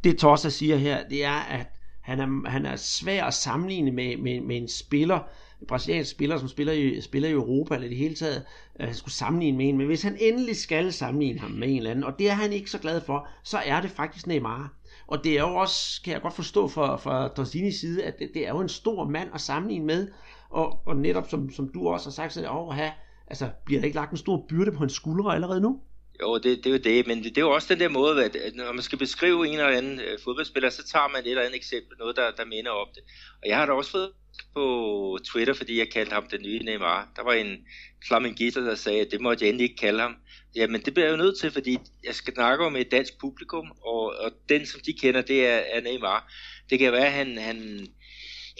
det 0.04 0.18
Tossa 0.18 0.50
siger 0.50 0.76
her, 0.76 1.08
det 1.08 1.24
er, 1.24 1.40
at 1.50 1.66
han 2.00 2.20
er, 2.20 2.50
han 2.50 2.66
er 2.66 2.76
svær 2.76 3.24
at 3.24 3.34
sammenligne 3.34 3.90
med, 3.90 4.16
med, 4.16 4.40
med 4.40 4.56
en 4.56 4.68
spiller, 4.68 5.18
en 5.60 5.66
brasiliansk 5.66 6.10
spiller, 6.10 6.38
som 6.38 6.48
spiller 6.48 6.72
i, 6.72 7.00
spiller 7.00 7.28
i 7.28 7.32
Europa, 7.32 7.74
eller 7.74 7.88
det 7.88 7.96
hele 7.96 8.14
taget, 8.14 8.44
at 8.74 8.86
han 8.86 8.94
skulle 8.94 9.14
sammenligne 9.14 9.56
med 9.58 9.68
en. 9.68 9.78
Men 9.78 9.86
hvis 9.86 10.02
han 10.02 10.16
endelig 10.20 10.56
skal 10.56 10.92
sammenligne 10.92 11.40
ham 11.40 11.50
med 11.50 11.68
en 11.68 11.76
eller 11.76 11.90
anden, 11.90 12.04
og 12.04 12.18
det 12.18 12.30
er 12.30 12.34
han 12.34 12.52
ikke 12.52 12.70
så 12.70 12.78
glad 12.78 13.00
for, 13.00 13.28
så 13.42 13.58
er 13.64 13.80
det 13.80 13.90
faktisk 13.90 14.26
Neymar. 14.26 14.72
Og 15.06 15.24
det 15.24 15.32
er 15.32 15.40
jo 15.40 15.54
også, 15.54 16.02
kan 16.04 16.12
jeg 16.12 16.22
godt 16.22 16.34
forstå 16.34 16.68
fra, 16.68 16.96
fra 16.96 17.28
Torsinis 17.28 17.80
side, 17.80 18.04
at 18.04 18.18
det, 18.18 18.30
det 18.34 18.46
er 18.46 18.50
jo 18.50 18.60
en 18.60 18.68
stor 18.68 19.08
mand 19.08 19.28
at 19.34 19.40
sammenligne 19.40 19.86
med, 19.86 20.08
og, 20.50 20.78
og 20.86 20.96
netop 20.96 21.30
som, 21.30 21.50
som 21.50 21.68
du 21.68 21.88
også 21.88 22.06
har 22.06 22.12
sagt, 22.12 22.32
så 22.32 22.40
er 22.46 22.66
det, 22.66 22.74
have, 22.74 22.90
altså, 23.26 23.50
bliver 23.66 23.80
der 23.80 23.86
ikke 23.86 23.96
lagt 23.96 24.10
en 24.10 24.16
stor 24.16 24.46
byrde 24.48 24.72
på 24.72 24.78
hans 24.78 24.92
skuldre 24.92 25.34
allerede 25.34 25.60
nu? 25.60 25.80
Jo, 26.22 26.34
det, 26.34 26.44
det 26.44 26.66
er 26.66 26.70
jo 26.70 26.78
det, 26.78 27.06
men 27.06 27.18
det, 27.18 27.24
det 27.24 27.38
er 27.38 27.46
jo 27.46 27.50
også 27.50 27.74
den 27.74 27.80
der 27.80 27.88
måde, 27.88 28.24
at 28.24 28.36
når 28.54 28.72
man 28.72 28.82
skal 28.82 28.98
beskrive 28.98 29.46
en 29.46 29.52
eller 29.52 29.78
anden 29.78 30.00
øh, 30.00 30.18
fodboldspiller, 30.24 30.70
så 30.70 30.84
tager 30.84 31.08
man 31.08 31.20
et 31.20 31.30
eller 31.30 31.42
andet 31.42 31.56
eksempel, 31.56 31.98
noget 31.98 32.16
der, 32.16 32.30
der 32.30 32.44
minder 32.44 32.70
om 32.70 32.88
det. 32.94 33.02
Og 33.42 33.48
jeg 33.48 33.56
har 33.58 33.66
da 33.66 33.72
også 33.72 33.90
fået 33.90 34.10
på 34.54 35.18
Twitter, 35.24 35.54
fordi 35.54 35.78
jeg 35.78 35.90
kaldte 35.92 36.14
ham 36.14 36.26
den 36.30 36.42
nye 36.42 36.58
Neymar. 36.58 37.12
Der 37.16 37.22
var 37.22 37.32
en 37.32 37.66
flamingitter, 38.08 38.60
der 38.60 38.74
sagde, 38.74 39.00
at 39.00 39.10
det 39.10 39.20
måtte 39.20 39.44
jeg 39.44 39.48
endelig 39.48 39.64
ikke 39.64 39.80
kalde 39.80 40.00
ham. 40.00 40.16
Jamen 40.56 40.80
det 40.82 40.94
bliver 40.94 41.06
jeg 41.06 41.12
jo 41.12 41.22
nødt 41.22 41.38
til, 41.38 41.50
fordi 41.50 41.78
jeg 42.04 42.14
skal 42.14 42.34
snakke 42.34 42.64
om 42.64 42.76
et 42.76 42.90
dansk 42.90 43.20
publikum, 43.20 43.72
og, 43.84 44.02
og 44.20 44.30
den 44.48 44.66
som 44.66 44.80
de 44.86 44.92
kender, 44.92 45.22
det 45.22 45.46
er, 45.46 45.60
er 45.72 45.80
Neymar. 45.80 46.32
Det 46.70 46.78
kan 46.78 46.92
være, 46.92 47.06
at 47.06 47.12
han, 47.12 47.38
han, 47.38 47.86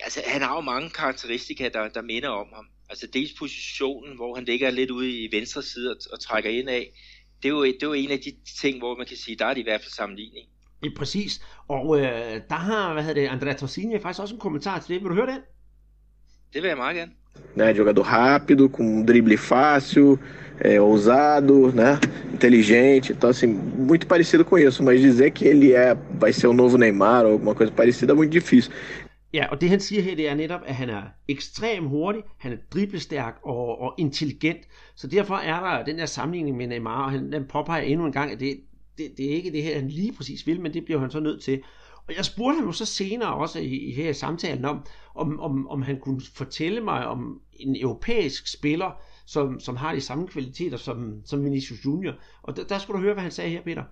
altså, 0.02 0.22
han 0.26 0.42
har 0.42 0.54
jo 0.54 0.60
mange 0.60 0.90
karakteristika, 0.90 1.68
der, 1.68 1.88
der 1.88 2.02
minder 2.02 2.28
om 2.28 2.46
ham. 2.54 2.66
Altså 2.90 3.06
dels 3.06 3.32
positionen, 3.38 4.16
hvor 4.16 4.34
han 4.34 4.44
ligger 4.44 4.70
lidt 4.70 4.90
ude 4.90 5.10
i 5.10 5.28
venstre 5.32 5.62
side 5.62 5.90
og, 5.90 5.96
og 6.12 6.20
trækker 6.20 6.50
ind 6.50 6.68
af 6.68 6.92
det 7.42 7.48
er, 7.48 7.52
jo, 7.52 7.64
det 7.64 7.82
er 7.82 7.86
jo 7.86 7.92
en 7.92 8.10
af 8.10 8.18
de 8.18 8.32
ting, 8.60 8.78
hvor 8.78 8.96
man 8.96 9.06
kan 9.06 9.16
sige, 9.16 9.36
der 9.36 9.46
er 9.46 9.54
det 9.54 9.60
i 9.60 9.64
hvert 9.64 9.80
fald 9.80 9.92
sammenligning. 9.92 10.46
Ja, 10.84 10.88
præcis. 10.96 11.40
Og 11.68 11.98
øh, 11.98 12.40
der 12.48 12.54
har, 12.54 12.92
hvad 12.92 13.02
hedder 13.02 13.20
det, 13.20 13.28
Andrea 13.28 13.52
Torsini 13.52 13.98
faktisk 13.98 14.20
også 14.20 14.34
en 14.34 14.40
kommentar 14.40 14.78
til 14.78 14.94
det. 14.94 15.02
Vil 15.02 15.10
du 15.10 15.14
høre 15.14 15.26
den? 15.26 15.40
Det 16.52 16.62
vil 16.62 16.68
jeg 16.68 16.76
meget 16.76 16.96
gerne. 16.96 17.12
Né, 17.56 17.72
jogador 17.78 18.02
rápido, 18.02 18.68
com 18.68 18.84
um 18.84 19.06
drible 19.06 19.36
fácil, 19.36 20.18
é, 20.60 20.80
ousado, 20.80 21.72
né, 21.72 21.98
inteligente, 22.32 23.12
então 23.12 23.30
assim, 23.30 23.48
muito 23.88 24.06
parecido 24.06 24.44
com 24.44 24.56
isso, 24.58 24.82
mas 24.82 25.00
dizer 25.00 25.30
que 25.32 25.44
ele 25.44 25.72
é, 25.72 25.96
vai 26.20 26.32
ser 26.32 26.46
o 26.46 26.52
novo 26.52 26.78
Neymar 26.78 27.24
ou 27.24 27.32
alguma 27.32 27.54
coisa 27.54 27.72
parecida 27.72 28.12
é 28.12 28.16
muito 28.16 28.30
difícil. 28.30 28.72
Ja, 29.34 29.46
og 29.50 29.60
det 29.60 29.70
han 29.70 29.80
siger 29.80 30.02
her, 30.02 30.16
det 30.16 30.28
er 30.28 30.34
netop, 30.34 30.60
at 30.66 30.74
han 30.74 30.90
er 30.90 31.02
ekstrem 31.28 31.84
hurtig, 31.84 32.22
han 32.38 32.52
er 32.52 32.56
driblestærk 32.72 33.38
og, 33.42 33.80
og 33.80 33.94
intelligent. 33.98 34.58
Så 34.94 35.06
derfor 35.06 35.34
er 35.34 35.60
der 35.60 35.84
den 35.84 35.98
der 35.98 36.06
sammenligning 36.06 36.56
med 36.56 36.66
Neymar, 36.66 37.04
og 37.04 37.10
han 37.10 37.32
han 37.32 37.44
påpeger 37.44 37.82
endnu 37.82 38.06
en 38.06 38.12
gang, 38.12 38.32
at 38.32 38.40
det, 38.40 38.60
det, 38.98 39.14
det 39.16 39.26
er 39.26 39.30
ikke 39.30 39.52
det 39.52 39.62
her, 39.62 39.74
han 39.74 39.88
lige 39.88 40.12
præcis 40.12 40.46
vil, 40.46 40.60
men 40.60 40.74
det 40.74 40.84
bliver 40.84 41.00
han 41.00 41.10
så 41.10 41.20
nødt 41.20 41.42
til. 41.42 41.62
Og 42.08 42.16
jeg 42.16 42.24
spurgte 42.24 42.58
ham 42.58 42.66
jo 42.66 42.72
så 42.72 42.84
senere 42.86 43.34
også 43.34 43.58
i, 43.58 43.92
her 43.96 44.10
i 44.10 44.12
samtalen 44.12 44.64
om, 44.64 44.86
om, 45.14 45.40
om, 45.40 45.68
om 45.68 45.82
han 45.82 46.00
kunne 46.00 46.20
fortælle 46.34 46.80
mig 46.80 47.06
om 47.06 47.40
en 47.52 47.76
europæisk 47.80 48.52
spiller, 48.52 49.00
som, 49.26 49.60
som 49.60 49.76
har 49.76 49.94
de 49.94 50.00
samme 50.00 50.26
kvaliteter 50.26 50.76
som, 50.76 51.20
som 51.24 51.44
Vinicius 51.44 51.84
Junior. 51.84 52.12
Og 52.42 52.56
der, 52.56 52.64
der 52.64 52.78
skulle 52.78 52.98
du 52.98 53.02
høre, 53.02 53.14
hvad 53.14 53.22
han 53.22 53.32
sagde 53.32 53.50
her, 53.50 53.62
Peter. 53.62 53.82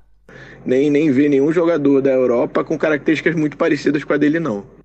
Nem, 0.67 0.93
nem 0.93 1.17
vi 1.17 1.29
nenhum 1.29 1.53
jogador 1.53 2.01
da 2.01 2.15
Europa 2.15 2.63
com 2.63 2.79
características 2.79 3.37
muito 3.37 3.57
parecidas 3.59 4.05
com 4.05 4.15
a 4.15 4.17
dele, 4.17 4.41
não. 4.41 4.82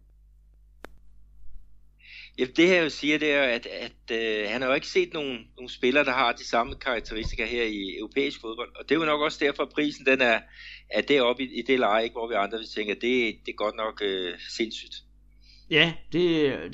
Jamen, 2.37 2.53
det 2.55 2.67
her 2.67 2.83
jo 2.83 2.89
siger, 2.89 3.17
det 3.17 3.31
er, 3.31 3.43
at, 3.43 3.65
at 3.65 4.17
øh, 4.17 4.49
han 4.49 4.61
har 4.61 4.67
jo 4.67 4.75
ikke 4.75 4.87
set 4.87 5.13
nogen, 5.13 5.37
nogen 5.57 5.69
spillere, 5.69 6.05
der 6.05 6.11
har 6.11 6.31
de 6.31 6.47
samme 6.47 6.75
karakteristika 6.75 7.45
her 7.45 7.63
i 7.63 7.97
europæisk 7.99 8.41
fodbold. 8.41 8.69
Og 8.75 8.89
det 8.89 8.95
er 8.95 8.99
jo 8.99 9.05
nok 9.05 9.21
også 9.21 9.37
derfor, 9.41 9.63
at 9.63 9.69
prisen 9.69 10.05
den 10.05 10.21
er, 10.21 10.39
er 10.89 11.01
deroppe 11.01 11.43
i, 11.43 11.59
i 11.59 11.61
det 11.61 11.79
leje, 11.79 12.03
ikke, 12.03 12.13
hvor 12.13 12.27
vi 12.27 12.33
andre 12.33 12.57
vil 12.57 12.67
tænke, 12.75 12.91
at 12.91 13.01
det, 13.01 13.35
det 13.45 13.51
er 13.51 13.55
godt 13.55 13.75
nok 13.75 14.01
øh, 14.05 14.33
sindssygt. 14.57 14.95
Ja, 15.69 15.93
det, 16.13 16.23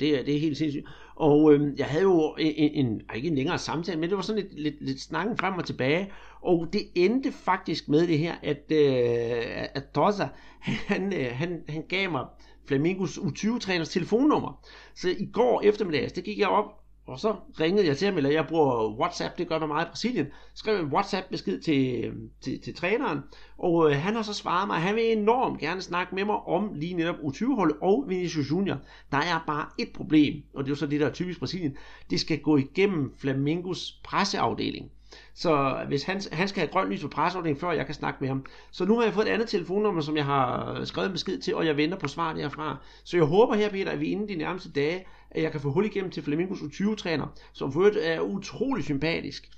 det, 0.00 0.18
er, 0.18 0.22
det 0.24 0.36
er 0.36 0.40
helt 0.40 0.58
sindssygt. 0.58 0.86
Og 1.16 1.54
øh, 1.54 1.78
jeg 1.78 1.86
havde 1.86 2.02
jo 2.02 2.34
en, 2.38 2.86
en, 2.86 3.00
ikke 3.14 3.28
en 3.28 3.34
længere 3.34 3.58
samtale, 3.58 4.00
men 4.00 4.08
det 4.08 4.16
var 4.16 4.22
sådan 4.22 4.42
lidt, 4.42 4.60
lidt, 4.60 4.74
lidt 4.80 5.00
snakken 5.00 5.38
frem 5.38 5.54
og 5.54 5.66
tilbage. 5.66 6.12
Og 6.44 6.68
det 6.72 6.82
endte 6.94 7.32
faktisk 7.32 7.88
med 7.88 8.06
det 8.06 8.18
her, 8.18 8.34
at, 8.42 8.72
øh, 8.72 9.66
at 9.74 9.94
Dosa, 9.94 10.28
han, 10.60 11.12
øh, 11.12 11.26
han, 11.32 11.62
han 11.68 11.84
gav 11.88 12.10
mig 12.10 12.24
Flamingos 12.66 13.18
U20-træners 13.18 13.88
telefonnummer. 13.88 14.66
Så 14.94 15.08
i 15.08 15.26
går 15.32 15.60
eftermiddag, 15.60 16.02
altså, 16.02 16.16
det 16.16 16.24
gik 16.24 16.38
jeg 16.38 16.48
op, 16.48 16.64
og 17.06 17.18
så 17.18 17.36
ringede 17.60 17.86
jeg 17.86 17.96
til 17.96 18.06
ham, 18.06 18.16
eller 18.16 18.30
jeg 18.30 18.46
bruger 18.48 18.98
WhatsApp, 18.98 19.38
det 19.38 19.48
gør 19.48 19.58
man 19.58 19.68
meget 19.68 19.86
i 19.86 19.88
Brasilien, 19.88 20.26
skrev 20.54 20.80
en 20.80 20.92
WhatsApp-besked 20.92 21.60
til, 21.60 22.04
øh, 22.04 22.14
til, 22.40 22.60
til 22.62 22.74
træneren, 22.74 23.18
og 23.58 23.90
øh, 23.90 23.96
han 23.96 24.14
har 24.14 24.22
så 24.22 24.34
svaret 24.34 24.66
mig, 24.66 24.76
at 24.76 24.82
han 24.82 24.94
vil 24.94 25.18
enormt 25.18 25.60
gerne 25.60 25.80
snakke 25.80 26.14
med 26.14 26.24
mig 26.24 26.36
om 26.36 26.70
lige 26.74 26.94
netop 26.94 27.14
U20-holdet 27.14 27.76
og 27.82 28.04
Vinicius 28.08 28.50
Junior. 28.50 28.78
Der 29.10 29.18
er 29.18 29.44
bare 29.46 29.66
et 29.78 29.88
problem, 29.94 30.42
og 30.54 30.64
det 30.64 30.68
er 30.68 30.72
jo 30.72 30.76
så 30.76 30.86
det, 30.86 31.00
der 31.00 31.06
er 31.06 31.12
typisk 31.12 31.38
Brasilien. 31.38 31.76
Det 32.10 32.20
skal 32.20 32.40
gå 32.40 32.56
igennem 32.56 33.14
Flamingos 33.18 34.00
presseafdeling. 34.04 34.90
Så 35.34 35.84
hvis 35.88 36.02
han, 36.02 36.20
han 36.32 36.48
skal 36.48 36.60
have 36.60 36.72
grønt 36.72 36.90
lys 36.90 37.02
på 37.02 37.08
presseordningen, 37.08 37.60
før 37.60 37.72
jeg 37.72 37.86
kan 37.86 37.94
snakke 37.94 38.18
med 38.20 38.28
ham. 38.28 38.44
Så 38.70 38.84
nu 38.84 38.96
har 38.96 39.04
jeg 39.04 39.14
fået 39.14 39.28
et 39.28 39.32
andet 39.32 39.48
telefonnummer, 39.48 40.00
som 40.00 40.16
jeg 40.16 40.24
har 40.24 40.80
skrevet 40.84 41.06
en 41.06 41.12
besked 41.12 41.38
til, 41.38 41.54
og 41.54 41.66
jeg 41.66 41.76
venter 41.76 41.98
på 41.98 42.08
svar 42.08 42.32
derfra. 42.32 42.76
Så 43.04 43.16
jeg 43.16 43.24
håber 43.24 43.54
her, 43.54 43.70
Peter, 43.70 43.90
at 43.90 44.00
vi 44.00 44.06
inden 44.06 44.28
de 44.28 44.34
nærmeste 44.34 44.70
dage, 44.70 45.04
at 45.30 45.42
jeg 45.42 45.52
kan 45.52 45.60
få 45.60 45.70
hul 45.70 45.84
igennem 45.84 46.10
til 46.10 46.22
Flamingos 46.22 46.58
U20-træner, 46.58 47.26
som 47.52 47.72
for 47.72 47.80
øvrigt 47.80 47.96
er 47.96 48.20
utrolig 48.20 48.84
sympatisk 48.84 49.50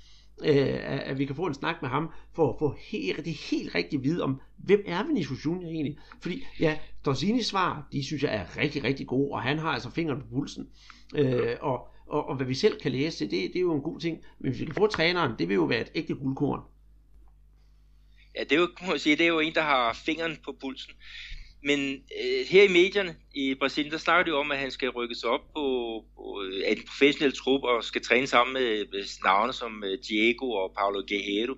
øh, 0.43 1.09
at 1.09 1.17
vi 1.17 1.25
kan 1.25 1.35
få 1.35 1.45
en 1.45 1.53
snak 1.53 1.75
med 1.81 1.89
ham, 1.89 2.09
for 2.33 2.53
at 2.53 2.55
få 2.59 2.75
helt, 2.91 3.25
det 3.25 3.33
helt 3.33 3.75
rigtige 3.75 4.01
vide 4.01 4.23
om, 4.23 4.41
hvem 4.57 4.83
er 4.87 5.07
Vinicius 5.07 5.45
Junior 5.45 5.69
egentlig? 5.69 5.97
Fordi, 6.21 6.43
ja, 6.59 6.77
Dorsinis 7.05 7.45
svar, 7.45 7.87
de 7.91 8.05
synes 8.05 8.23
jeg 8.23 8.35
er 8.35 8.57
rigtig, 8.57 8.83
rigtig 8.83 9.07
gode, 9.07 9.31
og 9.31 9.41
han 9.41 9.59
har 9.59 9.69
altså 9.69 9.89
fingeren 9.89 10.21
på 10.21 10.27
pulsen. 10.27 10.67
Øh, 11.15 11.55
og 11.61 11.87
og, 12.09 12.29
og 12.29 12.35
hvad 12.35 12.45
vi 12.45 12.53
selv 12.53 12.79
kan 12.79 12.91
læse, 12.91 13.25
det, 13.25 13.31
det 13.31 13.55
er 13.55 13.61
jo 13.61 13.75
en 13.75 13.81
god 13.81 13.99
ting. 13.99 14.23
Men 14.39 14.51
hvis 14.51 14.59
vi 14.59 14.65
kan 14.65 14.75
få 14.75 14.87
træneren, 14.87 15.31
det 15.39 15.49
vil 15.49 15.55
jo 15.55 15.63
være 15.63 15.81
et 15.81 15.91
ægte 15.95 16.15
guldkorn. 16.15 16.61
Ja, 18.35 18.43
det 18.43 18.51
er 18.51 18.59
jo, 18.59 18.67
må 18.87 18.97
sige, 18.97 19.15
det 19.15 19.23
er 19.23 19.27
jo 19.27 19.39
en, 19.39 19.53
der 19.53 19.61
har 19.61 19.93
fingeren 20.05 20.37
på 20.45 20.55
pulsen. 20.61 20.93
Men 21.63 21.79
øh, 21.93 22.45
her 22.49 22.63
i 22.63 22.67
medierne 22.67 23.15
i 23.33 23.55
Brasilien, 23.55 23.91
der 23.91 23.97
snakker 23.97 24.31
de 24.31 24.37
om, 24.37 24.51
at 24.51 24.57
han 24.57 24.71
skal 24.71 24.89
rykkes 24.89 25.23
op 25.23 25.41
på, 25.55 25.65
på 26.15 26.43
en 26.65 26.77
professionel 26.87 27.37
trup 27.37 27.63
og 27.63 27.83
skal 27.83 28.01
træne 28.01 28.27
sammen 28.27 28.53
med, 28.53 28.85
med 28.91 29.23
navne 29.23 29.53
som 29.53 29.83
øh, 29.83 29.97
Diego 30.07 30.51
og 30.51 30.73
Paulo 30.77 31.03
Guerrero. 31.09 31.55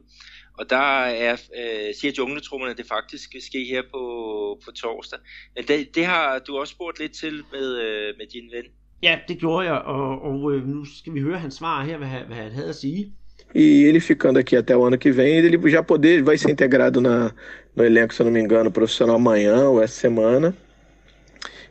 Og 0.54 0.70
der 0.70 1.06
er, 1.06 1.34
øh, 1.34 1.96
siger 1.96 2.12
jungletrummerne, 2.18 2.72
at 2.72 2.78
det 2.78 2.86
faktisk 2.88 3.24
skal 3.24 3.42
ske 3.42 3.66
her 3.66 3.82
på, 3.82 4.62
på 4.66 4.72
torsdag. 4.72 5.20
Men 5.56 5.68
det, 5.68 5.96
det 5.96 6.06
har 6.06 6.40
du 6.40 6.58
også 6.58 6.72
spurgt 6.72 7.00
lidt 7.00 7.14
til 7.14 7.44
med, 7.52 7.82
øh, 7.82 8.14
med 8.18 8.28
din 8.28 8.52
ven. 8.52 8.66
Ja, 9.04 9.20
det 9.28 9.38
gjorde 9.38 9.66
jeg, 9.68 9.74
og, 9.74 10.22
og 10.22 10.54
øh, 10.54 10.68
nu 10.68 10.86
skal 10.86 11.14
vi 11.14 11.20
høre 11.20 11.40
hans 11.40 11.54
svar 11.54 11.84
her, 11.84 11.98
hvad, 11.98 12.08
hvad 12.08 12.38
han 12.38 12.52
havde 12.52 12.70
at 12.70 12.76
sige. 12.76 13.14
E 13.56 13.88
ele 13.88 14.00
ficando 14.00 14.40
aqui 14.40 14.56
até 14.56 14.76
o 14.76 14.86
ano 14.86 14.98
que 14.98 15.12
vem, 15.12 15.38
ele 15.38 15.72
já 15.72 15.82
poder, 15.82 16.22
vai 16.22 16.38
ser 16.38 16.50
integrado 16.50 17.02
na, 17.02 17.32
no 17.76 17.84
elenco, 17.84 18.14
se 18.14 18.22
eu 18.22 18.26
não 18.26 18.32
me 18.32 18.40
engano, 18.40 18.72
profissional 18.72 19.16
amanhã 19.16 19.70
ou 19.70 19.82
essa 19.82 20.00
semana. 20.00 20.54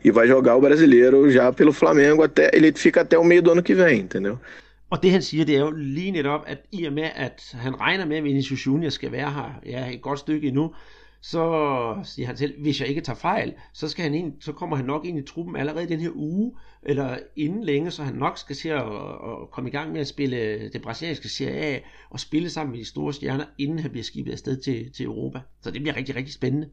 E 0.04 0.10
vai 0.10 0.26
jogar 0.26 0.56
o 0.56 0.60
brasileiro 0.60 1.30
já 1.30 1.52
pelo 1.52 1.72
Flamengo 1.72 2.22
até. 2.22 2.50
Ele 2.52 2.72
fica 2.72 3.02
até 3.02 3.16
o 3.18 3.24
meio 3.24 3.42
do 3.42 3.52
ano 3.52 3.62
que 3.62 3.74
vem, 3.74 4.00
entendeu? 4.00 4.38
Og 4.90 5.02
det 5.02 5.10
han 5.10 5.22
siger, 5.22 5.44
det 5.44 5.56
er 5.56 5.60
jo 5.60 5.70
lige 5.70 6.10
netop, 6.10 6.40
at 6.46 6.58
i 6.72 6.84
og 6.84 6.92
med, 6.92 7.08
at 7.14 7.42
han 7.52 7.80
regner 7.80 8.06
med, 8.06 8.16
at 8.16 8.24
Vinicius 8.24 8.66
Junior 8.66 8.90
skal 8.90 9.12
være 9.12 9.30
her 9.32 9.60
ja, 9.66 9.90
et 9.92 10.02
godt 10.02 10.18
stykke 10.18 10.48
endnu, 10.48 10.74
så 11.20 11.42
siger 12.04 12.26
han 12.26 12.36
selv, 12.36 12.62
hvis 12.62 12.80
jeg 12.80 12.88
ikke 12.88 13.00
tager 13.00 13.16
fejl, 13.16 13.54
så, 13.72 13.88
skal 13.88 14.02
han 14.02 14.14
ind, 14.14 14.32
så 14.40 14.52
kommer 14.52 14.76
han 14.76 14.84
nok 14.84 15.06
ind 15.06 15.18
i 15.18 15.22
truppen 15.22 15.56
allerede 15.56 15.88
den 15.88 16.00
her 16.00 16.10
uge, 16.14 16.52
eller 16.88 17.18
inden 17.36 17.64
længe, 17.64 17.90
så 17.90 18.02
han 18.02 18.14
nok 18.14 18.38
skal 18.38 18.56
se 18.56 18.72
at, 18.72 18.82
at 19.30 19.50
komme 19.52 19.70
i 19.70 19.72
gang 19.72 19.92
med 19.92 20.00
at 20.00 20.08
spille 20.08 20.68
det 20.72 20.82
brasilianske 20.82 21.28
Serie 21.28 21.76
A, 21.76 21.80
og 22.10 22.20
spille 22.20 22.50
sammen 22.50 22.72
med 22.72 22.80
de 22.80 22.84
store 22.88 23.14
stjerner, 23.14 23.46
inden 23.58 23.78
han 23.78 23.90
bliver 23.90 24.04
skibet 24.04 24.32
afsted 24.32 24.62
til, 24.62 24.92
til 24.92 25.06
Europa. 25.06 25.40
Så 25.62 25.70
det 25.70 25.82
bliver 25.82 25.96
rigtig, 25.96 26.16
rigtig 26.16 26.34
spændende. 26.34 26.70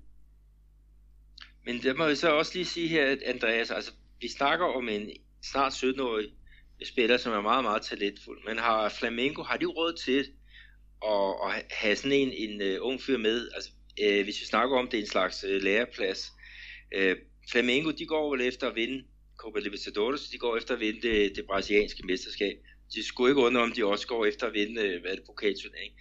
Men 1.65 1.82
det 1.82 1.97
må 1.97 2.06
jeg 2.06 2.17
så 2.17 2.30
også 2.30 2.51
lige 2.56 2.65
sige 2.65 2.88
her, 2.88 3.15
Andreas, 3.25 3.71
altså 3.71 3.91
vi 4.21 4.28
snakker 4.30 4.65
om 4.65 4.89
en 4.89 5.10
snart 5.43 5.73
17-årig 5.73 6.28
spiller, 6.84 7.17
som 7.17 7.34
er 7.34 7.41
meget, 7.41 7.63
meget 7.63 7.82
talentfuld, 7.82 8.39
men 8.47 8.58
har 8.58 8.89
Flamengo, 8.89 9.43
har 9.43 9.58
de 9.58 9.65
råd 9.65 9.93
til 10.06 10.25
at, 11.06 11.36
at 11.47 11.65
have 11.71 11.95
sådan 11.95 12.12
en, 12.12 12.32
en 12.32 12.62
uh, 12.62 12.88
ung 12.88 13.01
fyr 13.01 13.17
med? 13.17 13.49
Altså 13.56 13.69
uh, 14.01 14.23
hvis 14.23 14.41
vi 14.41 14.45
snakker 14.45 14.78
om, 14.78 14.88
det 14.88 14.97
er 14.97 15.01
en 15.01 15.10
slags 15.10 15.43
uh, 15.43 15.63
læreplads. 15.63 16.32
Uh, 16.97 17.12
Flamengo, 17.51 17.91
de 17.91 18.06
går 18.06 18.32
vel 18.32 18.47
efter 18.47 18.69
at 18.69 18.75
vinde 18.75 19.04
Copa 19.45 19.60
Libertadores, 19.60 20.29
de 20.29 20.38
går 20.38 20.58
efter 20.58 20.73
at 20.73 20.79
vinde 20.79 21.01
det, 21.01 21.36
det 21.36 21.45
brasilianske 21.45 22.05
mesterskab. 22.05 22.58
De 22.93 23.08
skulle 23.08 23.31
ikke 23.31 23.41
undre, 23.41 23.62
om 23.62 23.71
de 23.71 23.86
også 23.86 24.08
går 24.08 24.25
efter 24.25 24.47
at 24.47 24.53
vinde, 24.53 24.81
øh, 24.81 25.01
hvad 25.01 25.12
er 25.12 25.15
det, 25.15 25.25
pokalturnering. 25.25 25.93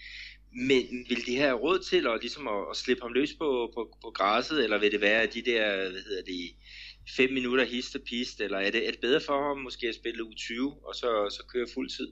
Men 0.68 1.06
vil 1.08 1.26
de 1.26 1.36
have 1.36 1.54
råd 1.54 1.78
til 1.78 2.06
at, 2.06 2.18
ligesom 2.20 2.48
at, 2.48 2.64
at 2.70 2.76
slippe 2.76 3.02
ham 3.02 3.12
løs 3.12 3.34
på, 3.34 3.70
på, 3.74 3.96
på 4.02 4.10
græsset, 4.10 4.64
eller 4.64 4.78
vil 4.78 4.92
det 4.92 5.00
være 5.00 5.26
de 5.26 5.42
der, 5.42 5.90
hvad 5.90 6.02
hedder 6.08 6.22
det, 6.22 6.50
fem 7.16 7.32
minutter 7.32 7.64
hist 7.64 7.96
og 7.96 8.02
pist, 8.02 8.40
eller 8.40 8.58
er 8.58 8.70
det, 8.70 8.86
er 8.86 8.90
det 8.90 9.00
bedre 9.00 9.20
for 9.26 9.48
ham 9.48 9.58
måske 9.58 9.88
at 9.88 9.94
spille 9.94 10.24
u 10.24 10.32
20, 10.36 10.72
og 10.88 10.94
så, 10.94 11.10
så 11.36 11.42
køre 11.52 11.66
fuld 11.74 11.88
tid? 11.88 12.08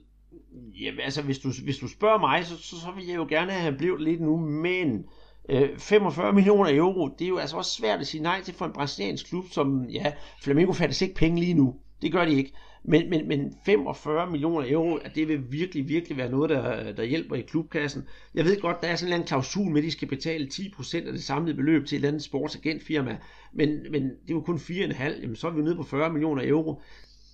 Jamen 0.81 0.99
altså, 0.99 1.21
hvis 1.21 1.39
du, 1.39 1.49
hvis 1.63 1.77
du 1.77 1.87
spørger 1.87 2.19
mig, 2.19 2.45
så, 2.45 2.57
så, 2.57 2.75
så 2.83 2.93
vil 2.95 3.05
jeg 3.05 3.15
jo 3.15 3.25
gerne 3.29 3.51
have 3.51 3.77
blevet 3.77 4.01
lidt 4.01 4.21
nu, 4.21 4.37
men 4.37 5.05
øh, 5.49 6.33
millioner 6.33 6.77
euro, 6.77 7.07
det 7.19 7.25
er 7.25 7.29
jo 7.29 7.37
altså 7.37 7.57
også 7.57 7.71
svært 7.71 7.99
at 7.99 8.07
sige 8.07 8.23
nej 8.23 8.41
til 8.41 8.53
for 8.53 8.65
en 8.65 8.73
brasiliansk 8.73 9.29
klub, 9.29 9.45
som, 9.51 9.85
ja, 9.85 10.13
Flamengo 10.41 10.73
fattes 10.73 11.01
ikke 11.01 11.15
penge 11.15 11.39
lige 11.39 11.53
nu. 11.53 11.75
Det 12.01 12.11
gør 12.11 12.25
de 12.25 12.33
ikke. 12.33 12.53
Men, 12.85 13.09
men, 13.09 13.27
men 13.27 13.53
45 13.65 14.31
millioner 14.31 14.71
euro, 14.71 14.95
at 14.95 15.15
det 15.15 15.27
vil 15.27 15.51
virkelig, 15.51 15.87
virkelig 15.87 16.17
være 16.17 16.31
noget, 16.31 16.49
der, 16.49 16.91
der 16.91 17.03
hjælper 17.03 17.35
i 17.35 17.41
klubkassen. 17.41 18.07
Jeg 18.35 18.45
ved 18.45 18.61
godt, 18.61 18.81
der 18.81 18.87
er 18.87 18.95
sådan 18.95 19.19
en 19.19 19.27
klausul 19.27 19.71
med, 19.71 19.81
at 19.81 19.85
de 19.85 19.91
skal 19.91 20.07
betale 20.07 20.47
10% 20.53 21.07
af 21.07 21.11
det 21.11 21.23
samlede 21.23 21.57
beløb 21.57 21.85
til 21.85 21.95
et 21.95 21.97
eller 21.97 22.07
andet 22.07 22.23
sportsagentfirma. 22.23 23.17
Men, 23.53 23.69
men 23.91 24.03
det 24.03 24.29
er 24.29 24.33
jo 24.33 24.41
kun 24.41 24.57
4,5, 24.57 25.03
jamen 25.03 25.35
så 25.35 25.47
er 25.47 25.51
vi 25.51 25.61
nede 25.61 25.75
på 25.75 25.83
40 25.83 26.09
millioner 26.09 26.47
euro 26.47 26.81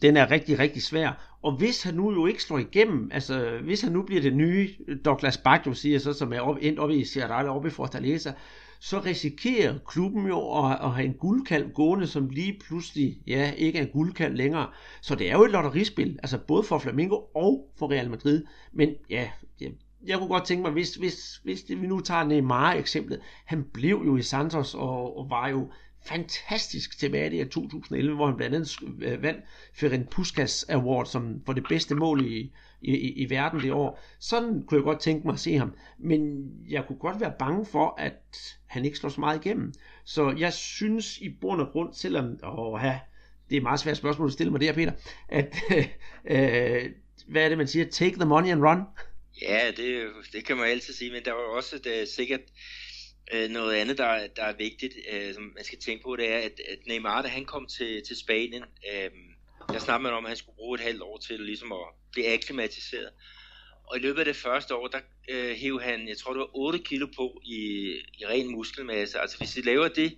den 0.02 0.17
er 0.17 0.32
rigtig, 0.32 0.60
rigtig 0.60 0.84
svær. 0.84 1.29
Og 1.41 1.52
hvis 1.58 1.84
han 1.84 1.93
nu 1.93 2.12
jo 2.12 2.25
ikke 2.25 2.43
slår 2.43 2.58
igennem, 2.58 3.10
altså 3.13 3.60
hvis 3.63 3.82
han 3.82 3.91
nu 3.91 4.02
bliver 4.02 4.21
det 4.21 4.36
nye 4.36 4.69
Douglas 5.06 5.38
Baggio, 5.38 5.73
siger 5.73 5.99
så, 5.99 6.13
som 6.13 6.34
er 6.34 6.39
op, 6.39 6.58
endt 6.62 6.80
oppe 6.80 6.95
i 6.95 7.04
Seattle, 7.04 7.52
oppe 7.52 7.67
i 7.67 7.71
Fortaleza, 7.71 8.32
så 8.80 8.99
risikerer 8.99 9.78
klubben 9.88 10.28
jo 10.28 10.65
at, 10.65 10.78
at 10.82 10.91
have 10.91 11.06
en 11.06 11.13
guldkald 11.13 11.73
gående, 11.73 12.08
som 12.08 12.30
lige 12.30 12.60
pludselig 12.67 13.17
ja, 13.28 13.52
ikke 13.52 13.80
er 13.80 13.86
guldkalv 13.86 13.93
guldkald 13.93 14.36
længere. 14.36 14.67
Så 15.02 15.15
det 15.15 15.30
er 15.30 15.34
jo 15.34 15.43
et 15.43 15.52
lotterispil, 15.52 16.19
altså 16.23 16.38
både 16.38 16.63
for 16.63 16.80
Flamengo 16.80 17.15
og 17.36 17.71
for 17.78 17.91
Real 17.91 18.10
Madrid. 18.10 18.43
Men 18.73 18.89
ja, 19.10 19.30
jeg, 19.62 19.71
jeg 20.06 20.17
kunne 20.17 20.30
godt 20.30 20.45
tænke 20.45 20.62
mig, 20.62 20.71
hvis, 20.71 20.95
hvis, 20.95 21.41
hvis 21.43 21.65
vi 21.69 21.88
nu 21.88 21.99
tager 21.99 22.23
Neymar 22.23 22.73
eksemplet, 22.73 23.19
han 23.45 23.63
blev 23.73 24.02
jo 24.06 24.17
i 24.17 24.21
Santos 24.21 24.75
og, 24.75 25.17
og 25.17 25.30
var 25.30 25.47
jo 25.47 25.71
fantastisk 26.05 26.99
tilbage 26.99 27.41
i 27.41 27.43
2011, 27.43 28.15
hvor 28.15 28.25
han 28.25 28.38
blandt 28.38 28.55
andet 28.55 28.79
øh, 29.01 29.23
vandt 29.23 29.45
Ferenc 29.73 30.09
Puskas 30.09 30.65
Award 30.69 31.05
som 31.05 31.41
for 31.45 31.53
det 31.53 31.65
bedste 31.69 31.95
mål 31.95 32.25
i, 32.25 32.51
i, 32.81 32.95
i 32.95 33.29
verden 33.29 33.59
det 33.59 33.71
år. 33.71 33.99
Sådan 34.19 34.63
kunne 34.67 34.77
jeg 34.77 34.83
godt 34.83 34.99
tænke 34.99 35.27
mig 35.27 35.33
at 35.33 35.39
se 35.39 35.57
ham. 35.57 35.73
Men 35.97 36.51
jeg 36.69 36.85
kunne 36.88 36.99
godt 36.99 37.19
være 37.19 37.33
bange 37.39 37.65
for, 37.65 37.95
at 37.97 38.57
han 38.65 38.85
ikke 38.85 38.97
slår 38.97 39.09
så 39.09 39.19
meget 39.19 39.45
igennem. 39.45 39.73
Så 40.03 40.35
jeg 40.38 40.53
synes 40.53 41.17
i 41.17 41.29
bund 41.29 41.62
og 41.62 41.67
grund, 41.71 41.93
selvom 41.93 42.39
åh, 42.43 42.79
ja, 42.83 42.99
det 43.49 43.55
er 43.55 43.59
et 43.59 43.63
meget 43.63 43.79
svært 43.79 43.97
spørgsmål 43.97 44.27
at 44.27 44.33
stille 44.33 44.51
mig 44.51 44.62
der, 44.62 44.73
Peter, 44.73 44.91
at 45.29 45.55
øh, 46.31 46.91
hvad 47.27 47.43
er 47.43 47.49
det, 47.49 47.57
man 47.57 47.67
siger? 47.67 47.85
Take 47.85 48.15
the 48.15 48.25
money 48.25 48.51
and 48.51 48.63
run? 48.63 48.81
Ja, 49.41 49.71
det, 49.77 50.07
det 50.33 50.45
kan 50.45 50.57
man 50.57 50.65
altid 50.65 50.93
sige, 50.93 51.12
men 51.12 51.25
der 51.25 51.31
var 51.31 51.55
også 51.57 51.79
det, 51.83 52.07
sikkert 52.07 52.41
Øh, 53.34 53.50
noget 53.50 53.76
andet, 53.76 53.98
der, 53.98 54.28
der 54.28 54.44
er 54.44 54.54
vigtigt, 54.54 54.94
øh, 55.12 55.34
som 55.34 55.44
man 55.56 55.63
skal 55.63 55.80
tænke 55.80 56.04
på, 56.04 56.15
det 56.15 56.32
er, 56.32 56.38
at, 56.38 56.60
at 56.72 56.80
Neymar, 56.88 57.22
da 57.22 57.28
han 57.28 57.46
kom 57.46 57.68
til, 57.68 58.04
til 58.08 58.15
Spanien, 58.15 58.63
øh, 58.94 59.10
der 59.74 59.80
snakkede 59.80 60.04
man 60.04 60.13
om, 60.13 60.26
at 60.26 60.30
han 60.30 60.38
skulle 60.38 60.56
bruge 60.56 60.76
et 60.76 60.84
halvt 60.84 61.02
år 61.02 61.18
til 61.18 61.39
ligesom 61.39 61.72
at 61.72 61.88
blive 62.12 62.34
akklimatiseret. 62.34 63.10
Og 63.88 63.98
i 63.98 64.00
løbet 64.00 64.20
af 64.20 64.26
det 64.26 64.36
første 64.36 64.76
år, 64.76 64.88
der 64.88 65.00
øh, 65.30 65.56
hæv 65.56 65.82
han, 65.82 66.08
jeg 66.08 66.18
tror 66.18 66.34
det 66.34 66.39
var 66.39 66.58
8 66.58 66.80
kilo 66.80 67.08
på 67.18 67.42
i, 67.46 67.60
i 68.20 68.26
ren 68.26 68.52
muskelmasse. 68.52 69.20
Altså 69.20 69.38
hvis 69.38 69.56
vi 69.56 69.62
laver 69.62 69.88
det, 69.88 70.18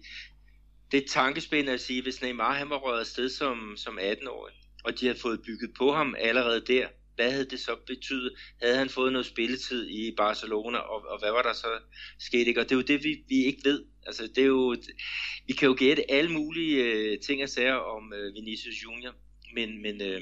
det 0.92 1.06
tankespind 1.10 1.70
at 1.70 1.82
sige, 1.82 2.02
hvis 2.02 2.22
Neymar 2.22 2.54
han 2.54 2.70
var 2.70 2.78
røget 2.78 3.00
afsted 3.00 3.30
som, 3.30 3.74
som 3.78 4.00
18-årig, 4.00 4.54
og 4.84 5.00
de 5.00 5.06
havde 5.06 5.20
fået 5.20 5.42
bygget 5.46 5.72
på 5.78 5.94
ham 5.94 6.16
allerede 6.20 6.62
der, 6.68 6.88
hvad 7.22 7.32
havde 7.32 7.50
det 7.50 7.60
så 7.60 7.76
betydet? 7.88 8.34
Havde 8.62 8.78
han 8.78 8.90
fået 8.90 9.12
noget 9.14 9.26
spilletid 9.26 9.90
i 9.90 10.16
Barcelona, 10.18 10.78
og, 10.78 11.06
og 11.06 11.20
hvad 11.20 11.32
var 11.32 11.42
der 11.42 11.54
så 11.54 11.68
sket? 12.20 12.48
Ikke? 12.48 12.60
Og 12.60 12.66
det 12.66 12.72
er 12.72 12.76
jo 12.76 12.82
det, 12.82 13.04
vi, 13.04 13.24
vi 13.28 13.46
ikke 13.46 13.62
ved. 13.64 13.86
Altså, 14.08 14.24
det 14.36 14.42
er 14.44 14.48
jo, 14.48 14.76
vi 15.48 15.54
kan 15.54 15.68
jo 15.68 15.76
gætte 15.78 16.12
alle 16.12 16.32
mulige 16.32 16.84
øh, 16.84 17.20
ting 17.20 17.44
og 17.44 17.50
sager 17.50 17.76
om 17.76 18.14
øh, 18.14 18.34
Vinicius 18.34 18.84
Junior. 18.84 19.14
men, 19.56 19.82
men 19.82 20.02
øh, 20.02 20.22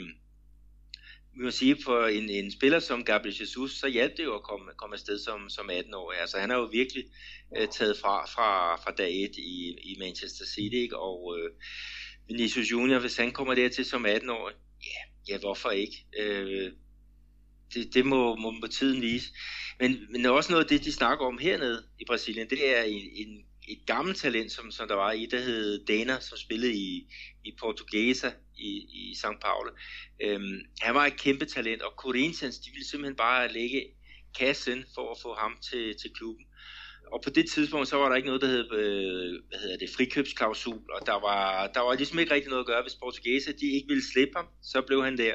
vi 1.34 1.44
må 1.44 1.52
sige, 1.52 1.78
for 1.84 2.06
en, 2.06 2.30
en 2.30 2.52
spiller 2.52 2.80
som 2.80 3.04
Gabriel 3.04 3.36
Jesus, 3.40 3.72
så 3.80 3.88
hjalp 3.88 4.18
det 4.18 4.24
jo 4.24 4.36
at 4.36 4.44
komme, 4.44 4.72
komme 4.78 4.94
afsted 4.94 5.20
som, 5.20 5.50
som 5.50 5.70
18-årig. 5.70 6.20
Altså 6.22 6.38
han 6.40 6.50
har 6.50 6.58
jo 6.58 6.70
virkelig 6.72 7.04
øh, 7.58 7.68
taget 7.68 7.98
fra, 7.98 8.26
fra, 8.26 8.76
fra 8.76 8.92
dag 8.92 9.24
1 9.24 9.38
i, 9.38 9.76
i 9.84 9.96
Manchester 10.00 10.46
City, 10.46 10.76
ikke? 10.76 10.98
og 10.98 11.38
øh, 11.40 11.52
Vinicius 12.28 12.72
Junior, 12.72 13.00
hvis 13.00 13.18
han 13.18 13.32
kommer 13.32 13.56
dertil 13.56 13.86
som 13.86 14.06
18-årig, 14.06 14.56
ja, 14.86 15.34
ja 15.34 15.40
hvorfor 15.40 15.70
ikke? 15.70 16.06
Øh, 16.20 16.72
det, 17.74 17.94
det 17.94 18.06
må, 18.06 18.36
må, 18.36 18.52
må 18.52 18.68
tiden 18.68 19.02
vise. 19.02 19.34
Men, 19.80 19.98
men 20.10 20.26
også 20.26 20.52
noget 20.52 20.64
af 20.64 20.70
det, 20.70 20.86
de 20.86 20.92
snakker 20.92 21.26
om 21.26 21.38
hernede 21.38 21.84
i 22.00 22.04
Brasilien, 22.08 22.50
det 22.50 22.78
er 22.78 22.84
en, 22.84 23.10
en 23.14 23.46
et 23.70 23.86
gammelt 23.86 24.18
talent, 24.18 24.52
som, 24.52 24.72
som 24.72 24.88
der 24.88 24.96
var 24.96 25.12
i, 25.12 25.26
der 25.26 25.40
hed 25.40 25.86
Dana, 25.86 26.20
som 26.20 26.38
spillede 26.38 26.74
i, 26.74 27.08
i 27.46 27.52
Portuguesa 27.60 28.32
i, 28.58 28.70
i 29.02 29.16
São 29.18 29.40
Paulo. 29.42 29.72
Øhm, 30.22 30.60
han 30.82 30.96
var 30.96 31.06
et 31.06 31.18
kæmpe 31.18 31.46
talent, 31.46 31.82
og 31.82 31.94
Corinthians, 31.98 32.60
de 32.60 32.72
ville 32.72 32.90
simpelthen 32.90 33.16
bare 33.16 33.54
lægge 33.54 33.86
kassen 34.40 34.86
for 34.96 35.12
at 35.12 35.18
få 35.22 35.36
ham 35.36 35.58
til, 35.70 35.96
til 36.02 36.12
klubben. 36.16 36.46
Og 37.14 37.22
på 37.24 37.30
det 37.30 37.50
tidspunkt, 37.50 37.88
så 37.88 37.98
var 37.98 38.10
der 38.10 38.16
ikke 38.16 38.26
noget, 38.26 38.42
der 38.42 38.48
hed, 38.48 38.74
øh, 38.74 39.42
hvad 39.50 39.60
hedder 39.60 39.78
det, 39.78 39.90
frikøbsklausul, 39.90 40.82
og 40.96 41.06
der 41.06 41.20
var, 41.28 41.68
der 41.68 41.80
var 41.80 41.96
ligesom 41.96 42.20
ikke 42.20 42.34
rigtig 42.34 42.50
noget 42.50 42.64
at 42.64 42.68
gøre, 42.68 42.82
hvis 42.82 42.96
Portuguesa, 42.96 43.52
de 43.52 43.72
ikke 43.76 43.88
ville 43.88 44.04
slippe 44.14 44.34
ham, 44.36 44.48
så 44.64 44.82
blev 44.82 45.04
han 45.04 45.18
der. 45.18 45.34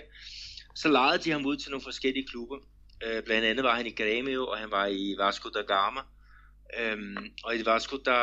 Så 0.75 0.89
lejede 0.89 1.23
de 1.25 1.31
ham 1.31 1.47
ud 1.47 1.57
til 1.57 1.71
nogle 1.71 1.85
forskellige 1.85 2.27
klubber. 2.27 2.59
Øh, 3.05 3.23
blandt 3.25 3.47
andet 3.47 3.65
var 3.65 3.77
han 3.77 3.87
i 3.87 3.97
Grêmio, 4.01 4.41
og 4.41 4.59
han 4.59 4.71
var 4.71 4.87
i 4.87 5.15
Vasco 5.19 5.49
da 5.49 5.61
Gama. 5.61 6.01
Øhm, 6.81 7.17
og 7.45 7.57
i 7.57 7.65
Vasco, 7.65 7.97
der, 7.97 8.21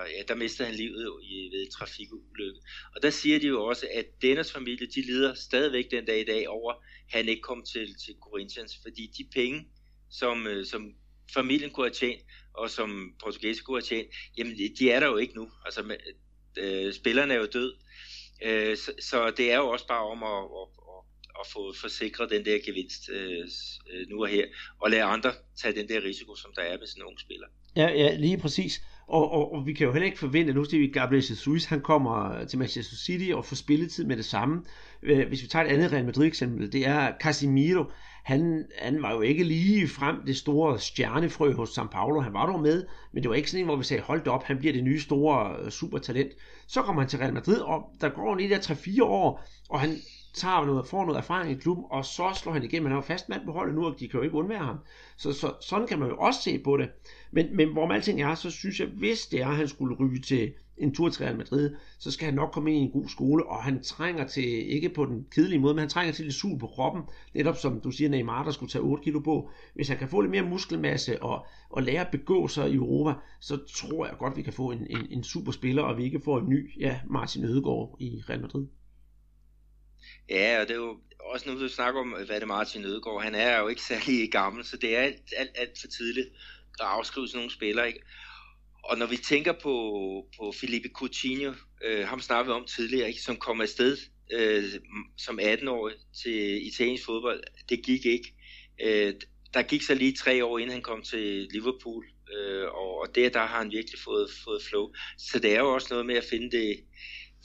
ja, 0.00 0.22
der 0.28 0.34
mistede 0.34 0.68
han 0.68 0.76
livet 0.76 1.20
i, 1.22 1.48
ved 1.52 1.70
trafikulykke. 1.70 2.60
Og 2.96 3.02
der 3.02 3.10
siger 3.10 3.38
de 3.38 3.46
jo 3.46 3.64
også, 3.64 3.88
at 3.94 4.06
Dennis 4.22 4.52
familie, 4.52 4.86
de 4.86 5.02
lider 5.02 5.34
stadigvæk 5.34 5.90
den 5.90 6.04
dag 6.04 6.20
i 6.20 6.24
dag 6.24 6.48
over, 6.48 6.72
at 6.72 6.78
han 7.12 7.28
ikke 7.28 7.42
kom 7.42 7.64
til, 7.72 7.86
til 7.86 8.14
Corinthians, 8.22 8.78
fordi 8.82 9.06
de 9.18 9.24
penge, 9.34 9.68
som, 10.10 10.46
øh, 10.46 10.66
som 10.66 10.94
familien 11.34 11.70
kunne 11.70 11.86
have 11.86 11.94
tjent, 11.94 12.22
og 12.54 12.70
som 12.70 13.14
portugese 13.24 13.62
kunne 13.62 13.76
have 13.76 13.82
tjent, 13.82 14.08
jamen 14.38 14.58
de 14.78 14.90
er 14.90 15.00
der 15.00 15.06
jo 15.06 15.16
ikke 15.16 15.34
nu. 15.34 15.50
Altså, 15.64 15.96
øh, 16.58 16.94
spillerne 16.94 17.34
er 17.34 17.38
jo 17.38 17.46
død. 17.52 17.74
Øh, 18.42 18.76
så, 18.76 18.92
så 19.00 19.30
det 19.30 19.52
er 19.52 19.56
jo 19.56 19.68
også 19.68 19.86
bare 19.86 20.06
om 20.06 20.22
at, 20.22 20.44
at, 20.60 20.83
at 21.40 21.46
få 21.52 21.74
forsikret 21.80 22.30
den 22.30 22.44
der 22.44 22.58
gevinst 22.66 23.10
øh, 23.12 23.48
øh, 23.92 24.08
nu 24.10 24.22
og 24.22 24.28
her, 24.28 24.44
og 24.80 24.90
lade 24.90 25.02
andre 25.02 25.30
tage 25.56 25.74
den 25.74 25.88
der 25.88 26.04
risiko, 26.04 26.34
som 26.36 26.52
der 26.56 26.62
er 26.62 26.78
med 26.78 26.86
sådan 26.86 27.02
nogle 27.02 27.20
spiller. 27.20 27.46
Ja, 27.76 27.88
ja, 27.88 28.16
lige 28.16 28.38
præcis. 28.38 28.82
Og, 29.08 29.30
og, 29.30 29.52
og 29.52 29.66
vi 29.66 29.72
kan 29.72 29.86
jo 29.86 29.92
heller 29.92 30.06
ikke 30.06 30.18
forvente, 30.18 30.52
nu 30.52 30.64
skal 30.64 30.78
vi 30.78 30.86
Gabriel 30.86 31.24
Jesus, 31.30 31.64
han 31.64 31.80
kommer 31.80 32.44
til 32.44 32.58
Manchester 32.58 32.96
City 32.96 33.30
og 33.32 33.44
får 33.44 33.56
spilletid 33.56 34.04
med 34.04 34.16
det 34.16 34.24
samme. 34.24 34.62
Øh, 35.02 35.28
hvis 35.28 35.42
vi 35.42 35.46
tager 35.46 35.64
et 35.64 35.68
andet 35.68 35.92
Real 35.92 36.04
Madrid 36.04 36.26
eksempel, 36.26 36.72
det 36.72 36.86
er 36.86 37.12
Casemiro. 37.20 37.84
Han, 38.24 38.66
han 38.78 39.02
var 39.02 39.12
jo 39.12 39.20
ikke 39.20 39.44
lige 39.44 39.88
frem 39.88 40.16
det 40.26 40.36
store 40.36 40.78
stjernefrø 40.78 41.52
hos 41.52 41.68
San 41.68 41.88
Paulo. 41.88 42.20
Han 42.20 42.32
var 42.32 42.46
dog 42.46 42.60
med, 42.60 42.86
men 43.12 43.22
det 43.22 43.28
var 43.28 43.36
ikke 43.36 43.50
sådan 43.50 43.60
en, 43.60 43.66
hvor 43.66 43.76
vi 43.76 43.84
sagde, 43.84 44.02
hold 44.02 44.26
op, 44.26 44.44
han 44.44 44.58
bliver 44.58 44.72
det 44.72 44.84
nye 44.84 45.00
store 45.00 45.56
øh, 45.64 45.70
supertalent. 45.70 46.32
Så 46.66 46.82
kommer 46.82 47.02
han 47.02 47.08
til 47.08 47.18
Real 47.18 47.34
Madrid, 47.34 47.58
og 47.58 47.82
der 48.00 48.08
går 48.08 48.34
lige 48.34 48.50
der 48.50 48.58
3-4 48.58 49.02
år, 49.02 49.44
og 49.70 49.80
han 49.80 49.96
tager 50.34 50.64
noget, 50.64 50.86
får 50.86 51.04
noget 51.04 51.18
erfaring 51.18 51.50
i 51.50 51.60
klubben, 51.60 51.84
og 51.90 52.04
så 52.04 52.32
slår 52.34 52.52
han 52.52 52.64
igennem. 52.64 52.86
Han 52.86 52.92
er 52.92 52.96
jo 52.96 53.02
fast 53.02 53.28
mand 53.28 53.44
på 53.44 53.52
holdet 53.52 53.74
nu, 53.74 53.86
og 53.86 54.00
de 54.00 54.08
kan 54.08 54.18
jo 54.18 54.24
ikke 54.24 54.36
undvære 54.36 54.64
ham. 54.64 54.78
Så, 55.16 55.32
så 55.32 55.52
sådan 55.60 55.86
kan 55.86 55.98
man 55.98 56.08
jo 56.08 56.16
også 56.16 56.42
se 56.42 56.58
på 56.58 56.76
det. 56.76 56.90
Men, 57.30 57.56
men 57.56 57.72
hvor 57.72 57.86
man 57.86 57.96
alting 57.96 58.22
er, 58.22 58.34
så 58.34 58.50
synes 58.50 58.80
jeg, 58.80 58.88
hvis 58.88 59.26
det 59.26 59.40
er, 59.40 59.48
at 59.48 59.56
han 59.56 59.68
skulle 59.68 59.96
ryge 59.96 60.20
til 60.20 60.52
en 60.76 60.94
tur 60.94 61.08
til 61.08 61.24
Real 61.24 61.36
Madrid, 61.36 61.74
så 61.98 62.10
skal 62.10 62.24
han 62.24 62.34
nok 62.34 62.52
komme 62.52 62.72
ind 62.72 62.80
i 62.80 62.84
en 62.84 63.02
god 63.02 63.08
skole, 63.08 63.46
og 63.46 63.62
han 63.62 63.82
trænger 63.82 64.26
til, 64.26 64.72
ikke 64.72 64.88
på 64.88 65.04
den 65.04 65.26
kedelige 65.30 65.58
måde, 65.58 65.74
men 65.74 65.78
han 65.78 65.88
trænger 65.88 66.12
til 66.12 66.24
lidt 66.24 66.34
sul 66.34 66.58
på 66.58 66.66
kroppen, 66.66 67.02
netop 67.34 67.56
som 67.56 67.80
du 67.80 67.90
siger, 67.90 68.10
Neymar, 68.10 68.44
der 68.44 68.50
skulle 68.50 68.70
tage 68.70 68.82
8 68.82 69.04
kilo 69.04 69.20
på. 69.20 69.50
Hvis 69.74 69.88
han 69.88 69.98
kan 69.98 70.08
få 70.08 70.20
lidt 70.20 70.30
mere 70.30 70.42
muskelmasse 70.42 71.22
og, 71.22 71.46
og 71.70 71.82
lære 71.82 72.00
at 72.00 72.10
begå 72.12 72.48
sig 72.48 72.70
i 72.70 72.74
Europa, 72.74 73.18
så 73.40 73.58
tror 73.76 74.06
jeg 74.06 74.14
godt, 74.18 74.36
vi 74.36 74.42
kan 74.42 74.52
få 74.52 74.70
en, 74.70 74.86
en, 74.90 75.06
en 75.10 75.22
super 75.24 75.52
spiller, 75.52 75.82
og 75.82 75.98
vi 75.98 76.04
ikke 76.04 76.20
får 76.20 76.38
en 76.38 76.48
ny, 76.48 76.80
ja, 76.80 77.00
Martin 77.06 77.44
Ødegaard 77.44 77.96
i 78.00 78.22
Real 78.28 78.40
Madrid. 78.40 78.66
Ja, 80.30 80.60
og 80.60 80.68
det 80.68 80.74
er 80.74 80.80
jo 80.80 80.98
også 81.20 81.50
nu, 81.50 81.60
du 81.60 81.68
snakker 81.68 82.00
om, 82.00 82.10
hvad 82.26 82.40
det 82.40 82.48
Martin 82.48 82.84
Ødegaard, 82.84 83.22
han 83.22 83.34
er 83.34 83.58
jo 83.58 83.68
ikke 83.68 83.82
særlig 83.82 84.32
gammel, 84.32 84.64
så 84.64 84.76
det 84.76 84.96
er 84.96 85.00
alt, 85.00 85.22
alt, 85.36 85.50
alt 85.54 85.80
for 85.80 85.88
tidligt 85.88 86.28
at 86.80 86.86
afskrive 86.86 87.28
sådan 87.28 87.38
nogle 87.38 87.52
spillere, 87.52 87.86
ikke? 87.86 88.00
Og 88.84 88.98
når 88.98 89.06
vi 89.06 89.16
tænker 89.16 89.52
på, 89.52 89.74
på 90.38 90.52
Felipe 90.60 90.88
Coutinho, 90.94 91.52
øh, 91.84 92.08
ham 92.08 92.20
snakkede 92.20 92.54
vi 92.54 92.60
om 92.60 92.66
tidligere, 92.66 93.08
ikke? 93.08 93.20
som 93.20 93.36
kom 93.36 93.60
afsted 93.60 93.96
øh, 94.32 94.64
som 95.18 95.38
18-årig 95.42 95.94
til 96.22 96.66
italiensk 96.66 97.04
fodbold, 97.04 97.42
det 97.68 97.84
gik 97.84 98.06
ikke. 98.06 98.34
Øh, 98.82 99.14
der 99.54 99.62
gik 99.62 99.82
så 99.82 99.94
lige 99.94 100.12
tre 100.12 100.44
år, 100.44 100.58
inden 100.58 100.72
han 100.72 100.82
kom 100.82 101.02
til 101.02 101.48
Liverpool, 101.52 102.04
øh, 102.36 102.64
og, 102.64 103.00
og 103.00 103.14
der, 103.14 103.28
der 103.28 103.40
har 103.40 103.58
han 103.58 103.70
virkelig 103.70 104.00
fået, 104.04 104.30
fået 104.44 104.62
flow. 104.62 104.92
Så 105.18 105.38
det 105.38 105.54
er 105.54 105.60
jo 105.60 105.74
også 105.74 105.88
noget 105.90 106.06
med 106.06 106.14
at 106.14 106.24
finde 106.30 106.50
det, 106.50 106.80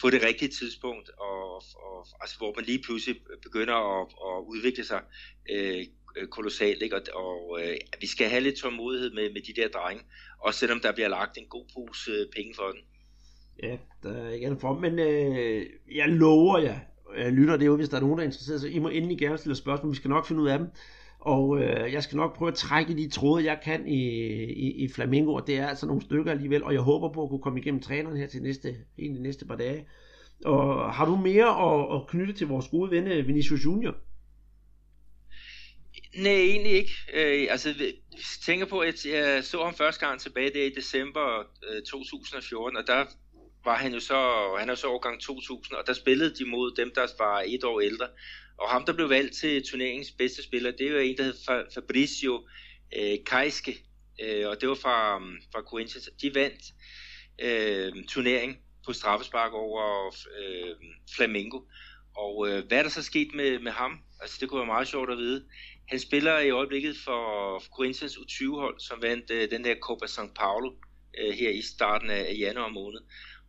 få 0.02 0.10
det 0.10 0.24
rigtige 0.24 0.52
tidspunkt, 0.60 1.10
og, 1.10 1.39
og, 1.76 2.08
altså, 2.22 2.38
hvor 2.38 2.54
man 2.56 2.66
lige 2.66 2.84
pludselig 2.84 3.16
begynder 3.44 4.02
at, 4.02 4.08
at 4.28 4.44
udvikle 4.52 4.84
sig 4.86 5.02
øh, 5.52 5.86
kolossalt. 6.30 6.82
Ikke? 6.82 6.96
Og, 6.96 7.02
og 7.14 7.60
øh, 7.62 7.76
vi 8.02 8.08
skal 8.08 8.30
have 8.30 8.44
lidt 8.44 8.56
tålmodighed 8.56 9.12
med, 9.12 9.34
med 9.34 9.42
de 9.42 9.62
der 9.62 9.68
drenge, 9.68 10.04
også 10.40 10.60
selvom 10.60 10.80
der 10.80 10.92
bliver 10.92 11.10
lagt 11.10 11.38
en 11.38 11.46
god 11.50 11.66
pose 11.74 12.12
øh, 12.12 12.28
penge 12.36 12.54
for 12.56 12.64
den. 12.64 12.82
Ja, 13.64 13.78
der 14.04 14.24
er 14.24 14.30
ikke 14.30 14.46
andet 14.46 14.62
for, 14.62 14.80
men 14.80 15.00
øh, 15.00 15.66
jeg 15.96 16.10
lover 16.10 16.58
jer, 16.58 16.80
jeg 17.18 17.32
lytter 17.32 17.58
det 17.58 17.66
jo, 17.66 17.76
hvis 17.76 17.90
der 17.90 17.98
er 17.98 18.02
nogen, 18.02 18.18
der 18.18 18.24
er 18.24 18.28
interesseret, 18.28 18.62
så 18.62 18.68
I 18.68 18.80
må 18.80 18.90
endelig 18.90 19.18
gerne 19.18 19.38
stille 19.38 19.56
spørgsmål, 19.56 19.92
vi 19.92 19.96
skal 19.96 20.10
nok 20.10 20.28
finde 20.28 20.42
ud 20.42 20.48
af 20.48 20.60
dem. 20.60 20.68
Og 21.20 21.62
øh, 21.62 21.94
jeg 21.94 22.04
skal 22.04 22.16
nok 22.16 22.36
prøve 22.36 22.52
at 22.52 22.56
trække 22.56 22.96
de 22.96 23.10
tråde, 23.10 23.46
jeg 23.46 23.60
kan 23.64 23.88
i, 23.88 24.04
i, 24.44 24.72
i 24.72 24.88
Flamingo, 24.88 25.34
og 25.34 25.48
det 25.48 25.58
er 25.58 25.68
altså 25.68 25.86
nogle 25.86 26.02
stykker 26.02 26.32
alligevel, 26.32 26.64
og 26.64 26.74
jeg 26.74 26.82
håber 26.82 27.14
på 27.14 27.24
at 27.24 27.30
kunne 27.30 27.42
komme 27.42 27.60
igennem 27.60 27.82
træneren 27.82 28.18
her 28.18 28.28
til 28.28 28.42
næste, 28.42 28.76
en 28.98 29.16
de 29.16 29.22
næste 29.22 29.46
par 29.46 29.56
dage. 29.56 29.88
Og 30.46 30.94
har 30.94 31.06
du 31.06 31.16
mere 31.16 31.48
at, 31.48 32.02
at 32.02 32.08
knytte 32.08 32.34
til 32.34 32.48
vores 32.48 32.68
gode 32.68 32.92
ven 32.92 33.08
øh, 33.08 33.28
Vinicius 33.28 33.66
Junior? 33.66 33.96
Nej, 36.16 36.32
egentlig 36.32 36.72
ikke. 36.72 36.92
Øh, 37.14 37.48
altså, 37.50 37.74
hvis 37.74 37.82
jeg 38.14 38.46
tænker 38.46 38.66
på, 38.66 38.80
at 38.80 39.06
jeg 39.06 39.44
så 39.44 39.64
ham 39.64 39.74
første 39.74 40.08
gang 40.08 40.20
tilbage 40.20 40.54
der 40.54 40.64
i 40.64 40.70
december 40.70 41.40
øh, 41.70 41.82
2014, 41.82 42.78
og 42.78 42.88
der 42.88 43.06
var 43.66 43.76
han 43.76 43.94
jo 43.94 44.00
så, 44.00 44.56
han 44.60 44.70
er 44.70 44.76
så 44.76 44.88
årgang 44.88 45.22
2000, 45.22 45.78
og 45.78 45.88
der 45.88 45.94
spillede 45.94 46.36
de 46.36 46.46
mod 46.46 46.76
dem, 46.76 46.92
der 46.96 47.08
var 47.20 47.44
et 47.48 47.64
år 47.64 47.80
ældre. 47.80 48.08
Og 48.58 48.70
ham, 48.70 48.86
der 48.86 48.94
blev 48.94 49.10
valgt 49.10 49.36
til 49.36 49.64
turneringens 49.64 50.12
bedste 50.12 50.44
spiller, 50.44 50.72
det 50.72 50.88
er 50.88 51.00
en, 51.00 51.18
der 51.18 51.24
hed 51.24 51.34
Fabricio 51.74 52.48
øh, 52.98 53.18
Kajske, 53.26 53.76
øh, 54.24 54.50
og 54.50 54.62
det 54.62 54.70
var 54.70 54.76
fra, 54.76 55.20
fra 55.52 55.62
Corinthians. 55.62 56.10
De 56.22 56.36
vandt 56.36 56.64
øh, 57.42 58.04
turneringen, 58.08 58.58
på 58.90 58.94
straffespark 58.94 59.54
over 59.54 59.84
øh, 60.40 60.76
Flamengo. 61.16 61.60
Og 62.18 62.50
øh, 62.50 62.68
hvad 62.68 62.78
er 62.78 62.84
der 62.84 62.90
så 62.90 63.04
sket 63.04 63.30
med, 63.34 63.60
med 63.60 63.72
ham? 63.72 63.92
Altså, 64.22 64.38
det 64.40 64.50
kunne 64.50 64.60
være 64.60 64.76
meget 64.76 64.88
sjovt 64.88 65.12
at 65.12 65.18
vide. 65.18 65.46
Han 65.90 66.00
spiller 66.00 66.40
i 66.40 66.50
øjeblikket 66.50 66.96
for 67.06 67.24
Corinthians 67.76 68.18
U20-hold, 68.18 68.80
som 68.80 69.02
vandt 69.02 69.32
øh, 69.32 69.52
den 69.52 69.64
der 69.64 69.76
Copa 69.76 70.06
São 70.06 70.34
Paulo 70.34 70.70
øh, 71.20 71.34
her 71.34 71.50
i 71.50 71.62
starten 71.62 72.10
af, 72.10 72.24
af 72.30 72.36
januar 72.40 72.70
måned. 72.70 73.00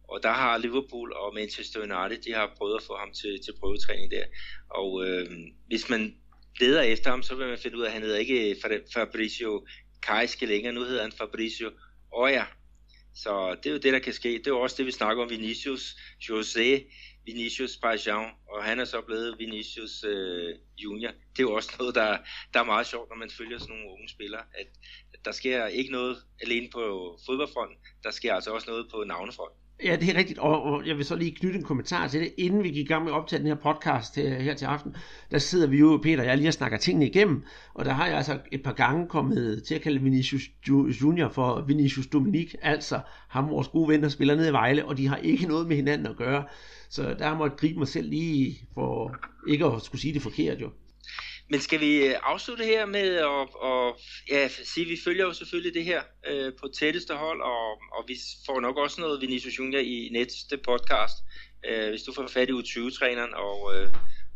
Og 0.08 0.22
der 0.22 0.32
har 0.32 0.58
Liverpool 0.58 1.12
og 1.12 1.34
Manchester 1.34 1.80
United, 1.80 2.22
de 2.22 2.32
har 2.32 2.54
prøvet 2.58 2.76
at 2.76 2.86
få 2.86 2.96
ham 2.96 3.12
til, 3.12 3.40
til 3.44 3.54
prøvetræning 3.60 4.10
der. 4.10 4.24
Og 4.70 5.06
øh, 5.06 5.26
hvis 5.66 5.88
man 5.88 6.14
leder 6.60 6.82
efter 6.82 7.10
ham, 7.10 7.22
så 7.22 7.34
vil 7.34 7.46
man 7.46 7.58
finde 7.58 7.76
ud 7.76 7.82
af, 7.82 7.86
at 7.86 7.92
han 7.92 8.02
hedder 8.02 8.18
ikke 8.18 8.56
Fabricio 8.94 9.66
Kajske 10.02 10.46
længere, 10.46 10.72
nu 10.72 10.80
hedder 10.84 11.02
han 11.02 11.12
Fabricio 11.12 11.70
Oja. 12.12 12.44
Så 13.14 13.54
det 13.54 13.66
er 13.66 13.70
jo 13.70 13.78
det, 13.78 13.92
der 13.92 13.98
kan 13.98 14.12
ske. 14.12 14.28
Det 14.28 14.46
er 14.46 14.50
jo 14.50 14.60
også 14.60 14.76
det, 14.78 14.86
vi 14.86 14.92
snakker 14.92 15.22
om 15.22 15.30
Vinicius 15.30 15.96
José, 16.22 16.92
Vinicius 17.24 17.76
Pajan, 17.76 18.30
og 18.48 18.64
han 18.64 18.80
er 18.80 18.84
så 18.84 19.00
blevet 19.00 19.38
Vinicius 19.38 20.04
øh, 20.04 20.54
Junior. 20.78 21.10
Det 21.10 21.38
er 21.38 21.42
jo 21.42 21.54
også 21.54 21.76
noget, 21.78 21.94
der, 21.94 22.18
der 22.54 22.60
er 22.60 22.64
meget 22.64 22.86
sjovt, 22.86 23.08
når 23.08 23.16
man 23.16 23.30
følger 23.30 23.58
sådan 23.58 23.74
nogle 23.76 23.90
unge 23.90 24.08
spillere, 24.08 24.42
at, 24.54 24.66
der 25.24 25.32
sker 25.32 25.66
ikke 25.66 25.92
noget 25.92 26.16
alene 26.42 26.68
på 26.72 26.80
fodboldfronten, 27.26 27.76
der 28.02 28.10
sker 28.10 28.34
altså 28.34 28.50
også 28.50 28.70
noget 28.70 28.90
på 28.90 29.04
navnefronten. 29.04 29.60
Ja, 29.84 29.96
det 29.96 30.08
er 30.08 30.18
rigtigt, 30.18 30.38
og, 30.38 30.62
og 30.62 30.86
jeg 30.86 30.96
vil 30.96 31.04
så 31.04 31.16
lige 31.16 31.34
knytte 31.34 31.58
en 31.58 31.64
kommentar 31.64 32.08
til 32.08 32.20
det. 32.20 32.32
Inden 32.38 32.62
vi 32.62 32.68
gik 32.68 32.84
i 32.84 32.88
gang 32.88 33.04
med 33.04 33.12
at 33.12 33.16
optage 33.16 33.40
den 33.40 33.46
her 33.46 33.54
podcast 33.54 34.16
her, 34.16 34.40
her 34.40 34.54
til 34.54 34.66
aften, 34.66 34.96
der 35.30 35.38
sidder 35.38 35.66
vi 35.66 35.78
jo, 35.78 36.00
Peter 36.02 36.20
og 36.20 36.26
jeg, 36.26 36.36
lige 36.36 36.48
og 36.48 36.54
snakker 36.54 36.78
tingene 36.78 37.06
igennem, 37.06 37.42
og 37.74 37.84
der 37.84 37.92
har 37.92 38.06
jeg 38.06 38.16
altså 38.16 38.38
et 38.52 38.62
par 38.62 38.72
gange 38.72 39.08
kommet 39.08 39.62
til 39.62 39.74
at 39.74 39.80
kalde 39.80 40.00
Vinicius 40.00 40.42
Junior 41.02 41.28
for 41.28 41.64
Vinicius 41.66 42.06
Dominik, 42.06 42.54
altså 42.62 43.00
ham 43.28 43.50
vores 43.50 43.68
gode 43.68 43.88
ven, 43.88 44.02
der 44.02 44.08
spiller 44.08 44.36
nede 44.36 44.48
i 44.48 44.52
Vejle, 44.52 44.84
og 44.84 44.96
de 44.96 45.08
har 45.08 45.16
ikke 45.16 45.46
noget 45.46 45.68
med 45.68 45.76
hinanden 45.76 46.06
at 46.06 46.16
gøre. 46.16 46.44
Så 46.88 47.14
der 47.18 47.36
må 47.36 47.44
jeg 47.44 47.56
gribe 47.56 47.78
mig 47.78 47.88
selv 47.88 48.08
lige 48.08 48.58
for 48.74 49.16
ikke 49.48 49.64
at 49.64 49.82
skulle 49.82 50.00
sige 50.00 50.14
det 50.14 50.22
forkert 50.22 50.60
jo. 50.60 50.70
Men 51.50 51.60
skal 51.60 51.80
vi 51.80 52.06
øh, 52.06 52.14
afslutte 52.22 52.64
her 52.64 52.86
med 52.86 53.16
at, 53.16 53.48
og, 53.54 53.98
ja, 54.30 54.48
sige, 54.48 54.84
at 54.84 54.90
vi 54.90 54.98
følger 55.04 55.24
jo 55.24 55.32
selvfølgelig 55.32 55.74
det 55.74 55.84
her 55.84 56.02
øh, 56.26 56.52
på 56.60 56.68
tætteste 56.78 57.14
hold, 57.14 57.40
og, 57.42 57.70
og 57.96 58.04
vi 58.08 58.14
får 58.46 58.60
nok 58.60 58.76
også 58.76 59.00
noget 59.00 59.20
Vinicius 59.20 59.58
Junior 59.58 59.80
i 59.80 60.08
næste 60.12 60.56
podcast, 60.56 61.16
øh, 61.68 61.88
hvis 61.88 62.02
du 62.02 62.12
får 62.12 62.26
fat 62.26 62.48
i 62.48 62.52
U20-træneren 62.52 63.34
og, 63.34 63.74
øh, 63.74 63.88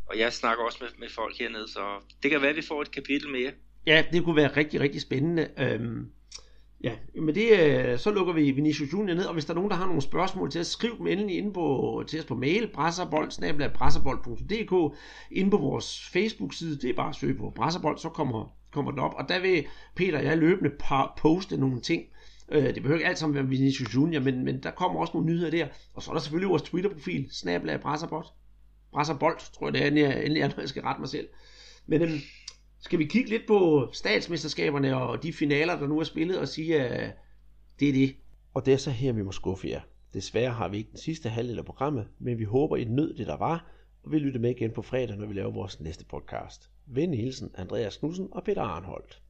og 0.06 0.18
jeg 0.18 0.32
snakker 0.32 0.64
også 0.64 0.78
med, 0.80 0.88
med 0.98 1.08
folk 1.08 1.38
hernede, 1.38 1.68
så 1.68 1.82
det 2.22 2.30
kan 2.30 2.40
være, 2.40 2.50
at 2.50 2.56
vi 2.56 2.62
får 2.62 2.82
et 2.82 2.90
kapitel 2.90 3.28
mere. 3.30 3.52
Ja, 3.86 4.04
det 4.12 4.24
kunne 4.24 4.36
være 4.36 4.56
rigtig, 4.56 4.80
rigtig 4.80 5.00
spændende. 5.00 5.50
Øhm, 5.58 6.06
ja, 6.84 6.92
men 7.14 7.34
det, 7.34 7.58
øh, 7.60 7.98
så 7.98 8.10
lukker 8.10 8.32
vi 8.32 8.50
Vinicius 8.50 8.92
Junior 8.92 9.14
ned, 9.14 9.24
og 9.24 9.32
hvis 9.32 9.44
der 9.44 9.52
er 9.52 9.54
nogen, 9.54 9.70
der 9.70 9.76
har 9.76 9.86
nogle 9.86 10.02
spørgsmål 10.02 10.50
til 10.50 10.58
at 10.58 10.66
skrive 10.66 10.98
dem 10.98 11.06
endelig 11.06 11.36
inde 11.36 11.52
på, 11.52 12.04
til 12.06 12.18
os 12.20 12.24
på 12.24 12.34
mail, 12.34 12.68
brasserbold, 12.74 13.70
brasserbold.dk, 13.74 14.96
inde 15.30 15.50
på 15.50 15.56
vores 15.56 16.08
Facebook-side, 16.12 16.78
det 16.78 16.90
er 16.90 16.94
bare 16.94 17.08
at 17.08 17.14
søge 17.14 17.34
på 17.34 17.52
brasserbold, 17.56 17.98
så 17.98 18.08
kommer, 18.08 18.56
kommer 18.72 18.90
den 18.90 19.00
op, 19.00 19.14
og 19.16 19.28
der 19.28 19.40
vil 19.40 19.66
Peter 19.94 20.18
og 20.18 20.24
jeg 20.24 20.38
løbende 20.38 20.70
poste 21.16 21.56
nogle 21.56 21.80
ting, 21.80 22.02
øh, 22.52 22.74
det 22.74 22.82
behøver 22.82 22.98
ikke 22.98 23.08
alt 23.08 23.18
sammen 23.18 23.34
være 23.34 23.46
Vinicius 23.46 23.94
Junior, 23.94 24.22
men, 24.22 24.44
men 24.44 24.62
der 24.62 24.70
kommer 24.70 25.00
også 25.00 25.10
nogle 25.14 25.32
nyheder 25.32 25.50
der. 25.50 25.66
Og 25.94 26.02
så 26.02 26.10
er 26.10 26.14
der 26.14 26.20
selvfølgelig 26.20 26.50
vores 26.50 26.62
Twitter-profil, 26.62 27.28
snablag 27.30 27.80
Brasserbold. 27.80 28.26
Brasserbold, 28.92 29.52
tror 29.52 29.66
jeg 29.66 29.74
det 29.74 29.82
er, 29.82 30.12
endelig 30.12 30.40
er, 30.40 30.48
når 30.48 30.60
jeg 30.60 30.68
skal 30.68 30.82
rette 30.82 31.00
mig 31.00 31.08
selv. 31.08 31.28
Men 31.86 32.02
øhm, 32.02 32.20
skal 32.84 32.98
vi 32.98 33.04
kigge 33.04 33.30
lidt 33.30 33.46
på 33.46 33.88
statsmesterskaberne 33.92 34.96
og 34.96 35.22
de 35.22 35.32
finaler, 35.32 35.78
der 35.78 35.86
nu 35.86 35.98
er 35.98 36.04
spillet, 36.04 36.38
og 36.38 36.48
sige, 36.48 36.80
at 36.80 37.16
det 37.80 37.88
er 37.88 37.92
det. 37.92 38.16
Og 38.54 38.66
det 38.66 38.74
er 38.74 38.78
så 38.78 38.90
her, 38.90 39.12
vi 39.12 39.22
må 39.22 39.32
skuffe 39.32 39.68
jer. 39.68 39.80
Desværre 40.14 40.52
har 40.52 40.68
vi 40.68 40.76
ikke 40.76 40.90
den 40.90 40.98
sidste 40.98 41.28
halvdel 41.28 41.58
af 41.58 41.64
programmet, 41.64 42.08
men 42.18 42.38
vi 42.38 42.44
håber, 42.44 42.76
I 42.76 42.84
nød 42.84 43.14
det, 43.14 43.26
der 43.26 43.36
var, 43.36 43.70
og 44.02 44.12
vi 44.12 44.18
lytter 44.18 44.40
med 44.40 44.50
igen 44.50 44.70
på 44.70 44.82
fredag, 44.82 45.16
når 45.16 45.26
vi 45.26 45.34
laver 45.34 45.50
vores 45.50 45.80
næste 45.80 46.04
podcast. 46.04 46.70
Venlig 46.86 47.20
hilsen, 47.20 47.50
Andreas 47.54 47.96
Knudsen 47.96 48.28
og 48.32 48.44
Peter 48.44 48.62
Arnholdt. 48.62 49.20